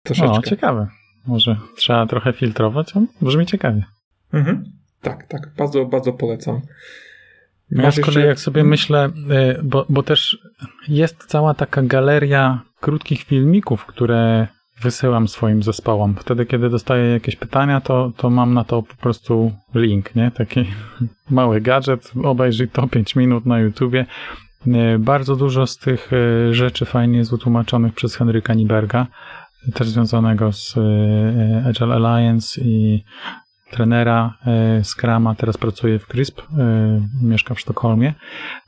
[0.04, 0.38] Troszeczkę.
[0.38, 0.88] O, ciekawe.
[1.26, 3.84] Może trzeba trochę filtrować, a brzmi ciekawie.
[4.32, 4.64] Mhm.
[5.00, 6.60] Tak, tak, bardzo, bardzo polecam.
[7.70, 9.06] Ja z kolei jak sobie myślę,
[9.58, 10.38] y, bo, bo też
[10.88, 14.48] jest cała taka galeria krótkich filmików, które
[14.82, 16.14] wysyłam swoim zespołom.
[16.20, 20.30] Wtedy, kiedy dostaję jakieś pytania, to, to mam na to po prostu link, nie?
[20.30, 20.64] Taki
[21.30, 24.06] mały gadżet, obejrzyj to 5 minut na YouTubie.
[24.66, 29.06] Y, bardzo dużo z tych y, rzeczy fajnie jest wytłumaczonych przez Henryka Niberga,
[29.74, 30.74] też związanego z
[31.66, 33.04] Agile Alliance i
[33.70, 36.44] trenera e, Scrama, teraz pracuje w CRISP, e,
[37.22, 38.14] mieszka w Sztokholmie.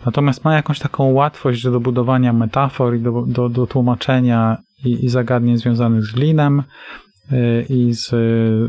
[0.07, 5.09] Natomiast ma jakąś taką łatwość do budowania metafor i do, do, do tłumaczenia i, i
[5.09, 6.63] zagadnień związanych z Leanem
[7.33, 8.09] e, i z,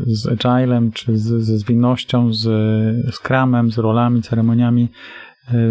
[0.07, 4.87] z Agilem, czy z, ze zwinnością, z Scrumem, z rolami, ceremoniami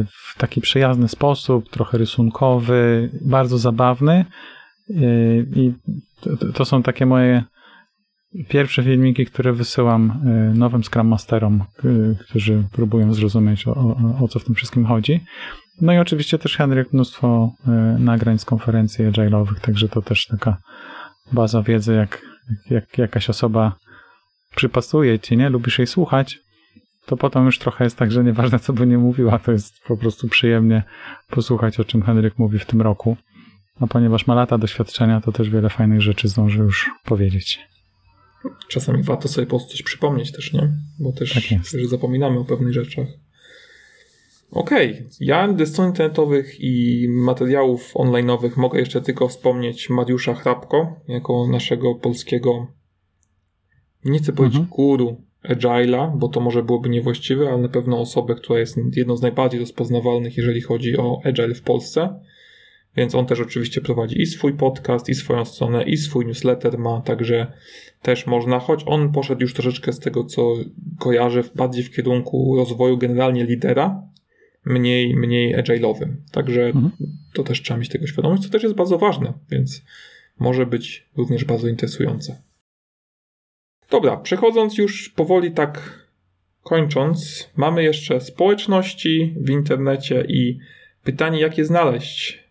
[0.06, 4.24] w taki przyjazny sposób, trochę rysunkowy, bardzo zabawny.
[5.56, 5.72] I
[6.20, 7.44] to, to są takie moje
[8.48, 14.28] pierwsze filmiki, które wysyłam y, nowym Scrum Masterom, y, którzy próbują zrozumieć o, o, o,
[14.28, 15.20] co w tym wszystkim chodzi.
[15.80, 17.52] No i oczywiście też Henryk mnóstwo
[17.96, 20.56] y, nagrań z konferencji agile'owych, także to też taka
[21.32, 22.22] baza wiedzy, jak,
[22.70, 23.76] jak jakaś osoba
[24.56, 25.50] przypasuje ci, nie?
[25.50, 26.38] Lubisz jej słuchać,
[27.06, 29.96] to potem już trochę jest tak, że nieważne co by nie mówiła, to jest po
[29.96, 30.82] prostu przyjemnie
[31.30, 33.16] posłuchać o czym Henryk mówi w tym roku.
[33.80, 37.60] A ponieważ ma lata doświadczenia, to też wiele fajnych rzeczy zdąży już powiedzieć.
[38.68, 40.72] Czasami warto sobie po prostu coś przypomnieć też, nie?
[40.98, 43.06] Bo też, tak zapominamy o pewnych rzeczach.
[44.50, 45.08] Okej, okay.
[45.20, 51.94] ja ze stron internetowych i materiałów online'owych mogę jeszcze tylko wspomnieć Mariusza Hrabko, jako naszego
[51.94, 52.66] polskiego,
[54.04, 54.76] nie chcę powiedzieć mhm.
[54.76, 59.22] guru Agile'a, bo to może byłoby niewłaściwe, ale na pewno osobę, która jest jedną z
[59.22, 62.20] najbardziej rozpoznawalnych, jeżeli chodzi o Agile w Polsce.
[62.96, 67.00] Więc on też oczywiście prowadzi i swój podcast, i swoją stronę, i swój newsletter ma,
[67.00, 67.52] także
[68.02, 70.54] też można, choć on poszedł już troszeczkę z tego, co
[70.98, 74.02] kojarzę, bardziej w kierunku rozwoju generalnie lidera,
[74.64, 76.08] mniej, mniej agile'owym.
[76.32, 76.90] Także mhm.
[77.32, 79.82] to też trzeba mieć tego świadomość, co też jest bardzo ważne, więc
[80.38, 82.42] może być również bardzo interesujące.
[83.90, 86.00] Dobra, przechodząc już powoli tak
[86.62, 90.58] kończąc, mamy jeszcze społeczności w internecie i
[91.04, 92.49] pytanie, jak je znaleźć.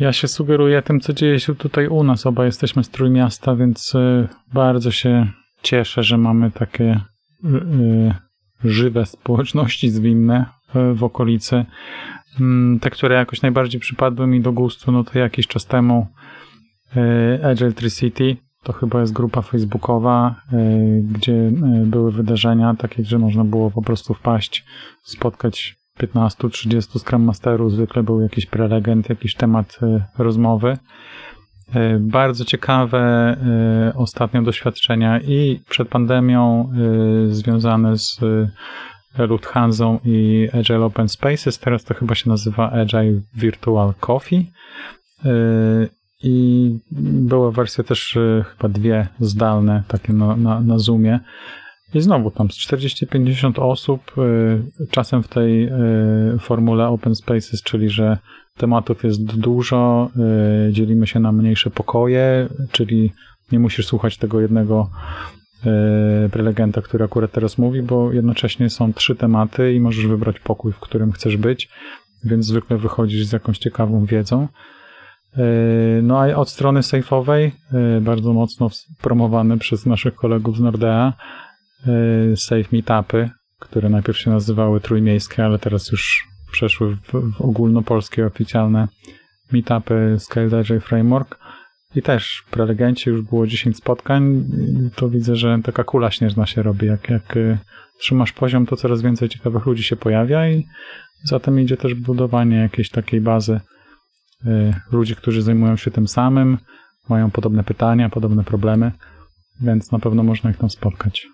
[0.00, 2.26] Ja się sugeruję tym, co dzieje się tutaj u nas.
[2.26, 5.26] Oba jesteśmy z Trójmiasta, więc y, bardzo się
[5.62, 7.00] cieszę, że mamy takie
[7.44, 7.48] y,
[8.64, 10.46] y, żywe społeczności zwinne
[10.94, 11.64] w okolicy.
[12.40, 16.06] Mm, te, które jakoś najbardziej przypadły mi do gustu, no to jakiś czas temu
[17.44, 20.34] Agile 3 City, to chyba jest grupa facebookowa,
[21.02, 21.50] gdzie
[21.86, 24.64] były wydarzenia takie, że można było po prostu wpaść,
[25.02, 29.78] spotkać 15-30 Scrum Masterów, zwykle był jakiś prelegent, jakiś temat
[30.18, 30.76] rozmowy.
[31.74, 36.72] E, bardzo ciekawe e, ostatnio doświadczenia i przed pandemią
[37.30, 38.20] e, związane z
[39.18, 41.58] Lufthansa i Agile Open Spaces.
[41.58, 44.50] Teraz to chyba się nazywa Agile Virtual Coffee.
[46.22, 51.20] I była wersja też chyba dwie zdalne, takie na, na, na Zoomie.
[51.94, 54.14] I znowu tam 40-50 osób,
[54.90, 55.70] czasem w tej
[56.38, 58.18] formule Open Spaces, czyli że
[58.60, 60.10] tematów jest dużo,
[60.68, 63.12] y, dzielimy się na mniejsze pokoje, czyli
[63.52, 64.90] nie musisz słuchać tego jednego
[66.26, 70.72] y, prelegenta, który akurat teraz mówi, bo jednocześnie są trzy tematy i możesz wybrać pokój,
[70.72, 71.68] w którym chcesz być,
[72.24, 74.48] więc zwykle wychodzisz z jakąś ciekawą wiedzą.
[75.38, 77.50] Y, no a od strony safe'owej,
[78.00, 78.70] bardzo mocno
[79.02, 81.12] promowane przez naszych kolegów z Nordea,
[82.36, 88.88] safe meetupy, które najpierw się nazywały trójmiejskie, ale teraz już przeszły w, w ogólnopolskie oficjalne
[89.52, 90.16] meetupy
[90.60, 91.38] Agile Framework.
[91.94, 94.44] I też prelegenci już było 10 spotkań,
[94.96, 96.86] to widzę, że taka kula śnieżna się robi.
[96.86, 97.58] Jak, jak y,
[97.98, 100.66] trzymasz poziom, to coraz więcej ciekawych ludzi się pojawia i
[101.24, 103.60] zatem idzie też budowanie jakiejś takiej bazy
[104.46, 106.58] y, ludzi, którzy zajmują się tym samym,
[107.08, 108.92] mają podobne pytania, podobne problemy,
[109.60, 111.26] więc na pewno można ich tam spotkać.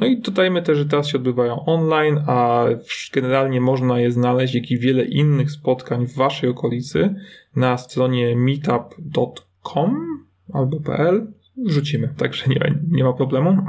[0.00, 2.64] No i dodajmy też, że teraz się odbywają online, a
[3.12, 7.14] generalnie można je znaleźć, jak i wiele innych spotkań w waszej okolicy
[7.56, 11.32] na stronie meetup.com albo .pl.
[11.56, 13.62] Wrzucimy, także nie, nie ma problemu.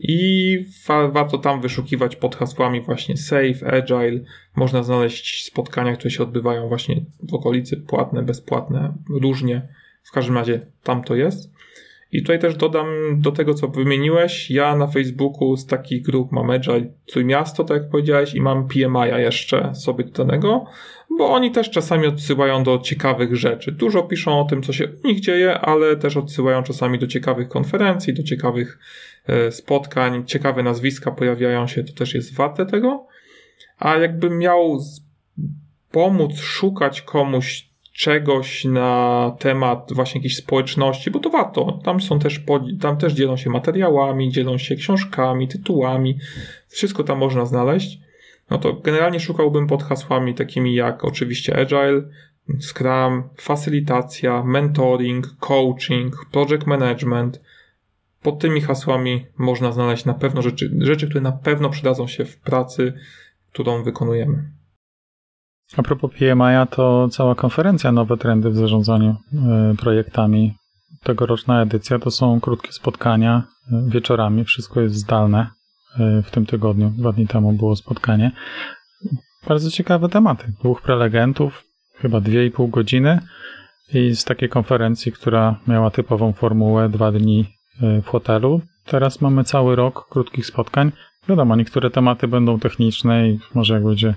[0.00, 0.56] I
[0.86, 4.20] wa warto tam wyszukiwać pod hasłami właśnie Safe, Agile.
[4.56, 9.68] Można znaleźć spotkania, które się odbywają właśnie w okolicy, płatne, bezpłatne, różnie.
[10.02, 11.52] W każdym razie tam to jest.
[12.12, 12.86] I tutaj też dodam
[13.20, 14.50] do tego, co wymieniłeś.
[14.50, 19.20] Ja na Facebooku z takich grup mam Agile Trójmiasto, tak jak powiedziałeś, i mam PMI
[19.22, 20.64] jeszcze sobie do tego,
[21.18, 23.72] bo oni też czasami odsyłają do ciekawych rzeczy.
[23.72, 27.48] Dużo piszą o tym, co się u nich dzieje, ale też odsyłają czasami do ciekawych
[27.48, 28.78] konferencji, do ciekawych
[29.26, 33.06] e, spotkań, ciekawe nazwiska pojawiają się, to też jest warte tego.
[33.78, 34.78] A jakbym miał
[35.90, 41.80] pomóc szukać komuś czegoś na temat właśnie jakiejś społeczności, bo to warto.
[41.84, 42.40] Tam są też,
[42.80, 46.18] tam też dzielą się materiałami, dzielą się książkami, tytułami.
[46.68, 47.98] Wszystko tam można znaleźć.
[48.50, 52.02] No to generalnie szukałbym pod hasłami takimi jak oczywiście Agile,
[52.60, 57.40] Scrum, facylitacja, mentoring, coaching, project management.
[58.22, 62.36] Pod tymi hasłami można znaleźć na pewno rzeczy, rzeczy, które na pewno przydadzą się w
[62.36, 62.92] pracy,
[63.52, 64.50] którą wykonujemy.
[65.76, 70.54] A propos PMI, to cała konferencja Nowe Trendy w zarządzaniu e, projektami.
[71.02, 73.42] Tegoroczna edycja to są krótkie spotkania
[73.72, 75.46] e, wieczorami, wszystko jest zdalne.
[75.98, 78.32] E, w tym tygodniu, dwa dni temu było spotkanie.
[79.48, 80.52] Bardzo ciekawe tematy.
[80.60, 81.64] Dwóch prelegentów,
[81.96, 83.20] chyba dwie i pół godziny
[83.94, 87.46] i z takiej konferencji, która miała typową formułę dwa dni
[88.02, 88.60] w hotelu.
[88.84, 90.92] Teraz mamy cały rok krótkich spotkań
[91.28, 94.14] Wiadomo, niektóre tematy będą techniczne i może jak będzie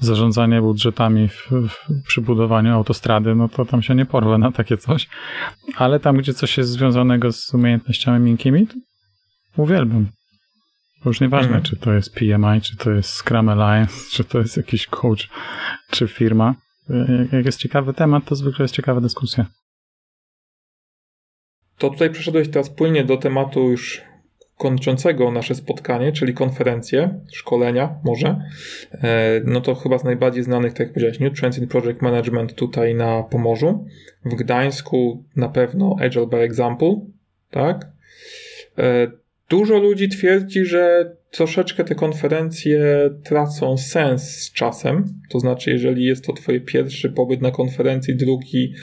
[0.00, 4.76] zarządzanie budżetami w, w, przy budowaniu autostrady, no to tam się nie porwę na takie
[4.76, 5.08] coś.
[5.76, 8.74] Ale tam, gdzie coś jest związanego z umiejętnościami miękkimi, to
[9.56, 10.06] uwielbiam.
[11.04, 11.64] Już nieważne, mhm.
[11.64, 15.28] czy to jest PMI, czy to jest Scrum Alliance, czy to jest jakiś coach,
[15.90, 16.54] czy firma.
[17.32, 19.46] Jak jest ciekawy temat, to zwykle jest ciekawa dyskusja.
[21.78, 24.02] To tutaj przeszedłeś teraz płynnie do tematu już
[24.62, 28.40] kończącego nasze spotkanie, czyli konferencje, szkolenia może,
[28.92, 32.54] e, no to chyba z najbardziej znanych, tak jak powiedziałeś, New Trends in Project Management
[32.54, 33.86] tutaj na Pomorzu.
[34.24, 36.96] W Gdańsku na pewno Agile by Example,
[37.50, 37.86] tak?
[38.78, 39.10] E,
[39.48, 45.04] dużo ludzi twierdzi, że troszeczkę te konferencje tracą sens z czasem.
[45.28, 48.74] To znaczy, jeżeli jest to Twoje pierwszy pobyt na konferencji, drugi,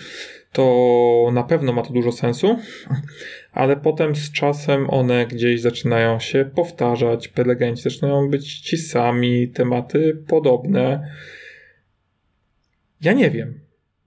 [0.54, 2.58] to na pewno ma to dużo sensu,
[3.52, 10.24] ale potem z czasem one gdzieś zaczynają się powtarzać, prelegenci zaczynają być ci sami, tematy
[10.28, 11.12] podobne.
[13.02, 13.60] Ja nie wiem,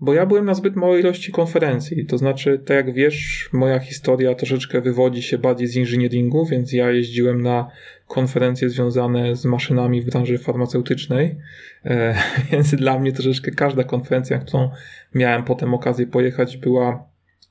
[0.03, 2.07] bo ja byłem na zbyt małej ilości konferencji.
[2.07, 6.91] To znaczy, tak jak wiesz, moja historia troszeczkę wywodzi się bardziej z inżynieringu, więc ja
[6.91, 7.71] jeździłem na
[8.07, 11.37] konferencje związane z maszynami w branży farmaceutycznej,
[11.85, 12.15] e,
[12.53, 14.71] więc dla mnie troszeczkę każda konferencja, którą
[15.15, 17.09] miałem potem okazję pojechać, była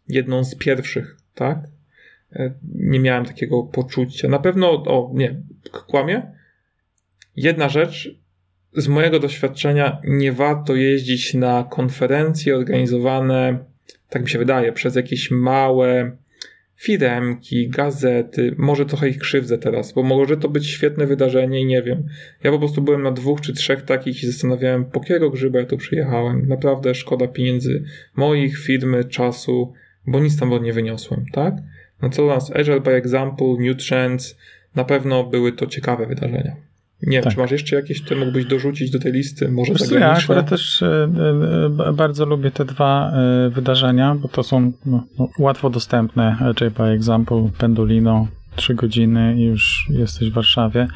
[0.07, 1.59] jedną z pierwszych, tak?
[2.34, 4.27] E, nie miałem takiego poczucia.
[4.27, 5.36] Na pewno, o nie,
[5.88, 6.32] kłamie.
[7.36, 8.19] Jedna rzecz,
[8.73, 13.59] z mojego doświadczenia nie warto jeździć na konferencje organizowane,
[14.09, 16.17] tak mi się wydaje, przez jakieś małe
[16.82, 21.82] firemki, gazety, może trochę ich krzywdzę teraz, bo może to być świetne wydarzenie i nie
[21.82, 22.03] wiem.
[22.43, 25.65] Ja po prostu byłem na dwóch czy trzech takich i zastanawiałem, po jakiego grzyba ja
[25.65, 26.47] tu przyjechałem.
[26.47, 27.84] Naprawdę szkoda pieniędzy
[28.15, 29.73] moich, firmy, czasu,
[30.07, 31.53] bo nic tam nie wyniosłem, tak?
[32.01, 34.37] No co nas, Agile by Example, New Trends,
[34.75, 36.55] na pewno były to ciekawe wydarzenia.
[37.03, 37.33] Nie tak.
[37.33, 39.51] czy masz jeszcze jakieś, które mógłbyś dorzucić do tej listy?
[39.51, 41.09] Może Wiesz Ja akurat też e,
[41.87, 46.37] e, bardzo lubię te dwa e, wydarzenia, bo to są no, no, łatwo dostępne.
[46.39, 50.87] Agile by Example, Pendolino, trzy godziny i już jesteś w Warszawie.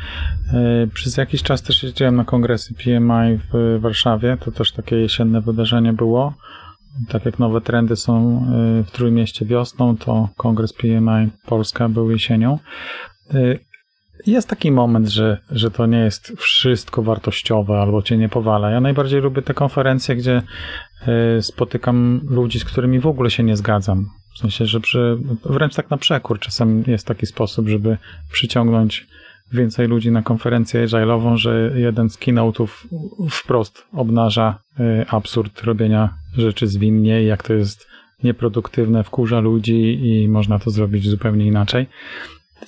[0.93, 4.37] Przez jakiś czas też jeździłem na kongresy PMI w Warszawie.
[4.39, 6.33] To też takie jesienne wydarzenie było.
[7.09, 8.45] Tak jak nowe trendy są
[8.85, 12.59] w Trójmieście wiosną, to kongres PMI Polska był jesienią.
[14.25, 18.69] Jest taki moment, że, że to nie jest wszystko wartościowe albo cię nie powala.
[18.69, 20.41] Ja najbardziej lubię te konferencje, gdzie
[21.37, 24.05] y, spotykam ludzi, z którymi w ogóle się nie zgadzam.
[24.35, 27.97] W sensie, że przy, wręcz tak na przekór czasem jest taki sposób, żeby
[28.31, 29.07] przyciągnąć
[29.53, 32.67] więcej ludzi na konferencję agile'ową, że jeden z keynote'ów
[33.31, 37.87] wprost obnaża y, absurd robienia rzeczy zwinnie i jak to jest
[38.23, 41.87] nieproduktywne, wkurza ludzi i można to zrobić zupełnie inaczej.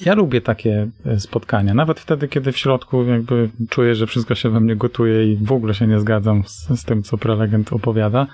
[0.05, 4.49] Ja lubię takie e, spotkania, nawet wtedy, kiedy w środku jakby czuję, że wszystko się
[4.49, 8.27] we mnie gotuje i w ogóle się nie zgadzam z, z tym, co prelegent opowiada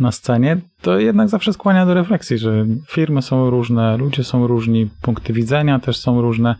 [0.00, 4.90] na scenie, to jednak zawsze skłania do refleksji, że firmy są różne, ludzie są różni,
[5.02, 6.54] punkty widzenia też są różne,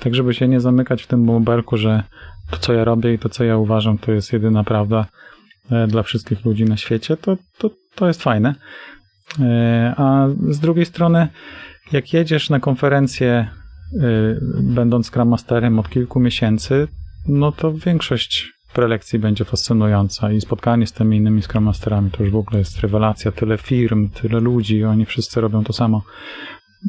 [0.00, 2.02] tak żeby się nie zamykać w tym bąbelku, że
[2.50, 5.06] to, co ja robię i to, co ja uważam, to jest jedyna prawda
[5.70, 8.54] e, dla wszystkich ludzi na świecie, to, to, to jest fajne.
[9.40, 11.28] E, a z drugiej strony,
[11.92, 13.48] jak jedziesz na konferencję
[13.94, 16.88] Y, będąc Scrum Masterem od kilku miesięcy,
[17.28, 22.32] no to większość prelekcji będzie fascynująca i spotkanie z tymi innymi Scrum Masterami to już
[22.32, 23.32] w ogóle jest rewelacja.
[23.32, 26.02] Tyle firm, tyle ludzi, oni wszyscy robią to samo.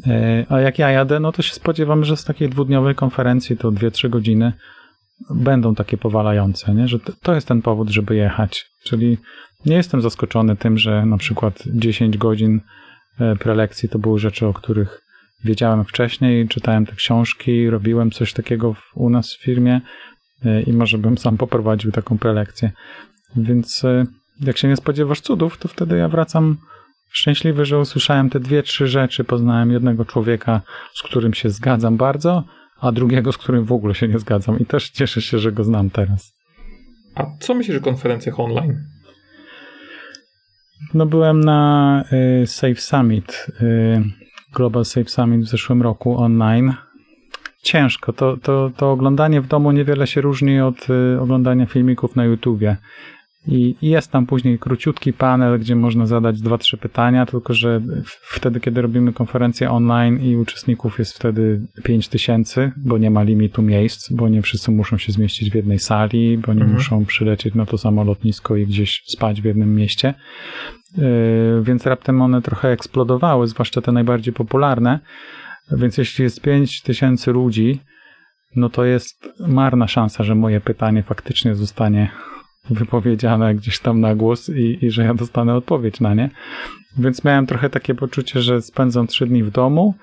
[0.06, 3.72] Y, a jak ja jadę, no to się spodziewam, że z takiej dwudniowej konferencji to
[3.72, 4.52] 2-3 godziny
[5.30, 6.88] będą takie powalające, nie?
[6.88, 8.66] że to jest ten powód, żeby jechać.
[8.84, 9.18] Czyli
[9.66, 12.60] nie jestem zaskoczony tym, że na przykład 10 godzin
[13.20, 15.08] y, prelekcji to były rzeczy, o których
[15.44, 19.80] wiedziałem wcześniej, czytałem te książki, robiłem coś takiego u nas w firmie e,
[20.66, 22.70] i może bym sam poprowadził taką prelekcję.
[23.36, 24.06] Więc e,
[24.40, 26.56] jak się nie spodziewasz cudów, to wtedy ja wracam
[27.10, 29.24] szczęśliwy, że usłyszałem te dwie, trzy rzeczy.
[29.24, 30.60] Poznałem jednego człowieka,
[30.94, 32.44] z którym się zgadzam bardzo,
[32.80, 35.64] a drugiego, z którym w ogóle się nie zgadzam i też cieszę się, że go
[35.64, 36.32] znam teraz.
[37.14, 38.84] A co myślisz o konferencjach online?
[40.94, 42.04] No byłem na
[42.42, 43.46] y, Safe Summit
[44.52, 46.74] Global Safe Summit w zeszłym roku online.
[47.62, 48.12] Ciężko.
[48.12, 52.76] To, to, to oglądanie w domu niewiele się różni od y, oglądania filmików na YouTubie.
[53.46, 57.80] I jest tam później króciutki panel, gdzie można zadać dwa, trzy pytania, tylko że
[58.22, 63.62] wtedy, kiedy robimy konferencję online i uczestników jest wtedy 5 tysięcy, bo nie ma limitu
[63.62, 66.72] miejsc, bo nie wszyscy muszą się zmieścić w jednej sali, bo nie mhm.
[66.72, 70.14] muszą przylecieć na to samo lotnisko i gdzieś spać w jednym mieście.
[70.96, 71.04] Yy,
[71.62, 75.00] więc raptem one trochę eksplodowały, zwłaszcza te najbardziej popularne.
[75.72, 77.80] Więc jeśli jest 5 tysięcy ludzi,
[78.56, 82.10] no to jest marna szansa, że moje pytanie faktycznie zostanie
[82.70, 86.30] wypowiedziane gdzieś tam na głos i, i że ja dostanę odpowiedź na nie.
[86.98, 89.94] Więc miałem trochę takie poczucie, że spędzam trzy dni w domu.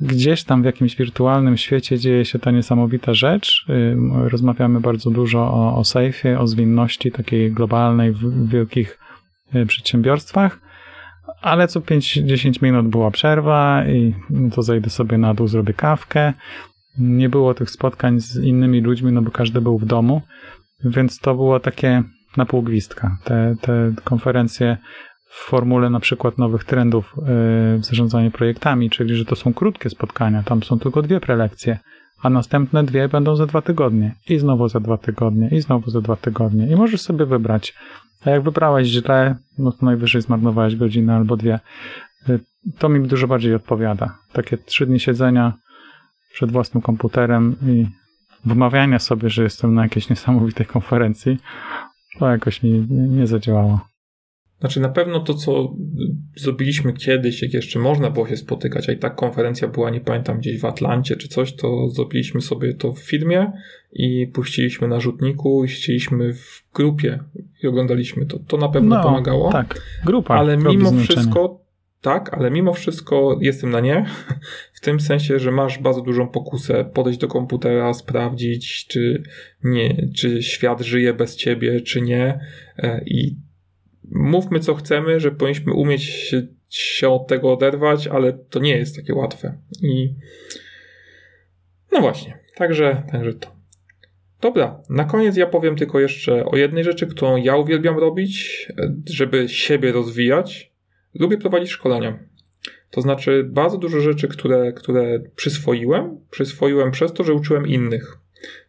[0.00, 3.66] Gdzieś tam w jakimś wirtualnym świecie dzieje się ta niesamowita rzecz.
[4.12, 8.98] Rozmawiamy bardzo dużo o, o sejfie, o zwinności takiej globalnej w wielkich
[9.54, 10.60] y, przedsiębiorstwach,
[11.44, 14.14] ale co 5-10 minut była przerwa i
[14.54, 16.32] to zejdę sobie na dół, zrobię kawkę.
[16.98, 20.22] Nie było tych spotkań z innymi ludźmi, no bo każdy był w domu,
[20.84, 22.02] więc to było takie
[22.36, 23.16] na pół gwizdka.
[23.24, 24.76] Te, te konferencje
[25.28, 27.24] w formule na przykład nowych trendów yy,
[27.78, 31.78] w zarządzaniu projektami, czyli że to są krótkie spotkania, tam są tylko dwie prelekcje,
[32.22, 36.00] a następne dwie będą za dwa tygodnie i znowu za dwa tygodnie i znowu za
[36.00, 37.74] dwa tygodnie i możesz sobie wybrać.
[38.24, 41.60] A jak wybrałeś źle, no to najwyżej zmarnowałeś godzinę albo dwie.
[42.28, 42.40] Yy,
[42.78, 44.18] to mi dużo bardziej odpowiada.
[44.32, 45.52] Takie trzy dni siedzenia
[46.32, 47.86] przed własnym komputerem i
[48.44, 51.38] wmawiania sobie, że jestem na jakiejś niesamowitej konferencji,
[52.18, 53.80] to jakoś mi nie zadziałało.
[54.60, 55.74] Znaczy na pewno to, co
[56.36, 60.38] zrobiliśmy kiedyś, jak jeszcze można było się spotykać, a i tak konferencja była, nie pamiętam,
[60.38, 63.52] gdzieś w Atlancie czy coś, to zrobiliśmy sobie to w firmie
[63.94, 67.18] i puściliśmy na rzutniku i siedzieliśmy w grupie
[67.62, 68.38] i oglądaliśmy to.
[68.38, 69.52] To na pewno no, pomagało.
[69.52, 70.34] Tak, grupa.
[70.34, 71.60] Ale mimo wszystko,
[72.00, 74.06] tak, ale mimo wszystko jestem na nie.
[74.74, 79.22] W tym sensie, że masz bardzo dużą pokusę podejść do komputera, sprawdzić, czy,
[79.64, 82.40] nie, czy świat żyje bez ciebie, czy nie.
[82.78, 83.36] E, I
[84.10, 88.96] mówmy co chcemy, że powinniśmy umieć się, się od tego oderwać, ale to nie jest
[88.96, 89.58] takie łatwe.
[89.82, 90.14] I
[91.92, 93.54] no właśnie, także, także to.
[94.44, 98.66] Dobra, na koniec ja powiem tylko jeszcze o jednej rzeczy, którą ja uwielbiam robić,
[99.06, 100.72] żeby siebie rozwijać.
[101.14, 102.18] Lubię prowadzić szkolenia.
[102.90, 108.18] To znaczy, bardzo dużo rzeczy, które, które przyswoiłem, przyswoiłem przez to, że uczyłem innych,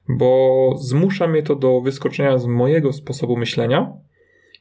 [0.10, 3.94] bo zmusza mnie to do wyskoczenia z mojego sposobu myślenia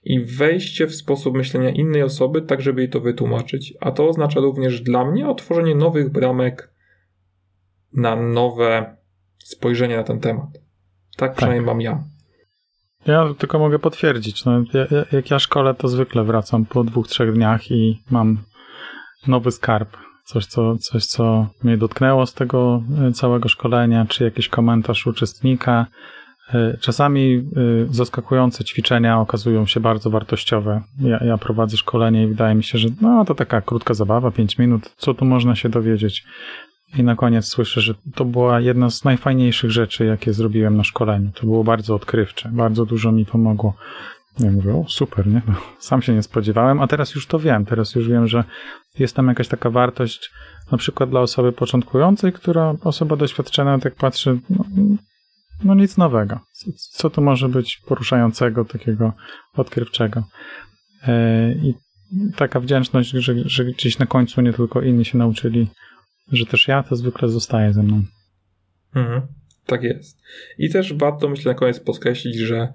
[0.05, 3.75] i wejście w sposób myślenia innej osoby, tak żeby jej to wytłumaczyć.
[3.81, 6.71] A to oznacza również dla mnie otworzenie nowych bramek
[7.93, 8.97] na nowe
[9.39, 10.64] spojrzenie na ten temat.
[11.17, 11.37] Tak, tak.
[11.37, 12.05] przynajmniej mam ja.
[13.07, 14.45] Ja tylko mogę potwierdzić.
[14.45, 14.53] No,
[15.13, 18.39] jak ja szkole, to zwykle wracam po dwóch, trzech dniach i mam
[19.27, 19.97] nowy skarb.
[20.25, 25.87] Coś co, coś, co mnie dotknęło z tego e, całego szkolenia, czy jakiś komentarz uczestnika,
[26.53, 27.41] E, czasami e,
[27.95, 30.83] zaskakujące ćwiczenia okazują się bardzo wartościowe.
[31.01, 34.59] Ja, ja, prowadzę szkolenie i wydaje mi się, że no to taka krótka zabawa, 5
[34.59, 36.25] minut, co tu można się dowiedzieć.
[36.99, 41.31] I na koniec słyszę, że to była jedna z najfajniejszych rzeczy, jakie zrobiłem na szkoleniu.
[41.35, 43.75] To było bardzo odkrywcze, bardzo dużo mi pomogło.
[44.39, 45.43] Ja mówię, o super, nie?
[45.49, 45.55] No,
[45.89, 47.65] sam się nie spodziewałem, a teraz już to wiem.
[47.65, 48.45] Teraz już wiem, że
[48.99, 50.31] jest tam jakaś taka wartość,
[50.73, 54.65] na przykład dla osoby początkującej, która osoba doświadczona, tak patrzy, no,
[55.65, 56.41] no nic nowego.
[56.77, 59.13] Co to może być poruszającego, takiego
[59.57, 60.25] odkrywczego?
[61.03, 61.75] E, I
[62.37, 65.69] taka wdzięczność, że, że gdzieś na końcu nie tylko inni się nauczyli,
[66.33, 68.03] że też ja, to zwykle zostaje ze mną.
[68.95, 69.23] Mhm,
[69.67, 70.19] tak jest.
[70.59, 72.73] I też warto myślę na koniec podkreślić, że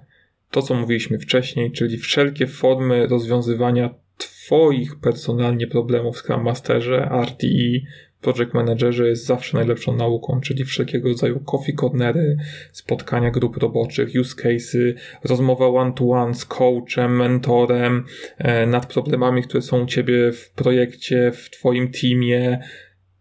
[0.50, 7.80] to, co mówiliśmy wcześniej, czyli wszelkie formy rozwiązywania Twoich personalnie problemów w Scrum Masterze, RTE,
[8.20, 12.36] project managerze jest zawsze najlepszą nauką, czyli wszelkiego rodzaju coffee cornery,
[12.72, 14.76] spotkania grup roboczych, use cases,
[15.24, 18.04] rozmowa one-to-one z coachem, mentorem
[18.38, 22.60] e, nad problemami, które są u ciebie w projekcie, w twoim teamie.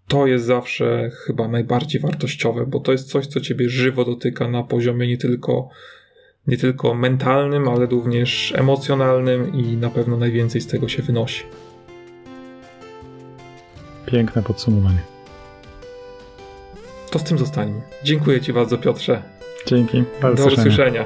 [0.10, 4.64] To jest zawsze chyba najbardziej wartościowe, bo to jest coś, co ciebie żywo dotyka na
[4.64, 5.70] poziomie nie tylko
[6.48, 11.44] nie tylko mentalnym, ale również emocjonalnym i na pewno najwięcej z tego się wynosi.
[14.06, 15.00] Piękne podsumowanie.
[17.12, 17.82] To z tym zostańmy.
[18.04, 19.24] Dziękuję Ci bardzo, Piotrze.
[19.66, 20.04] Dzięki.
[20.36, 21.06] Do usłyszenia.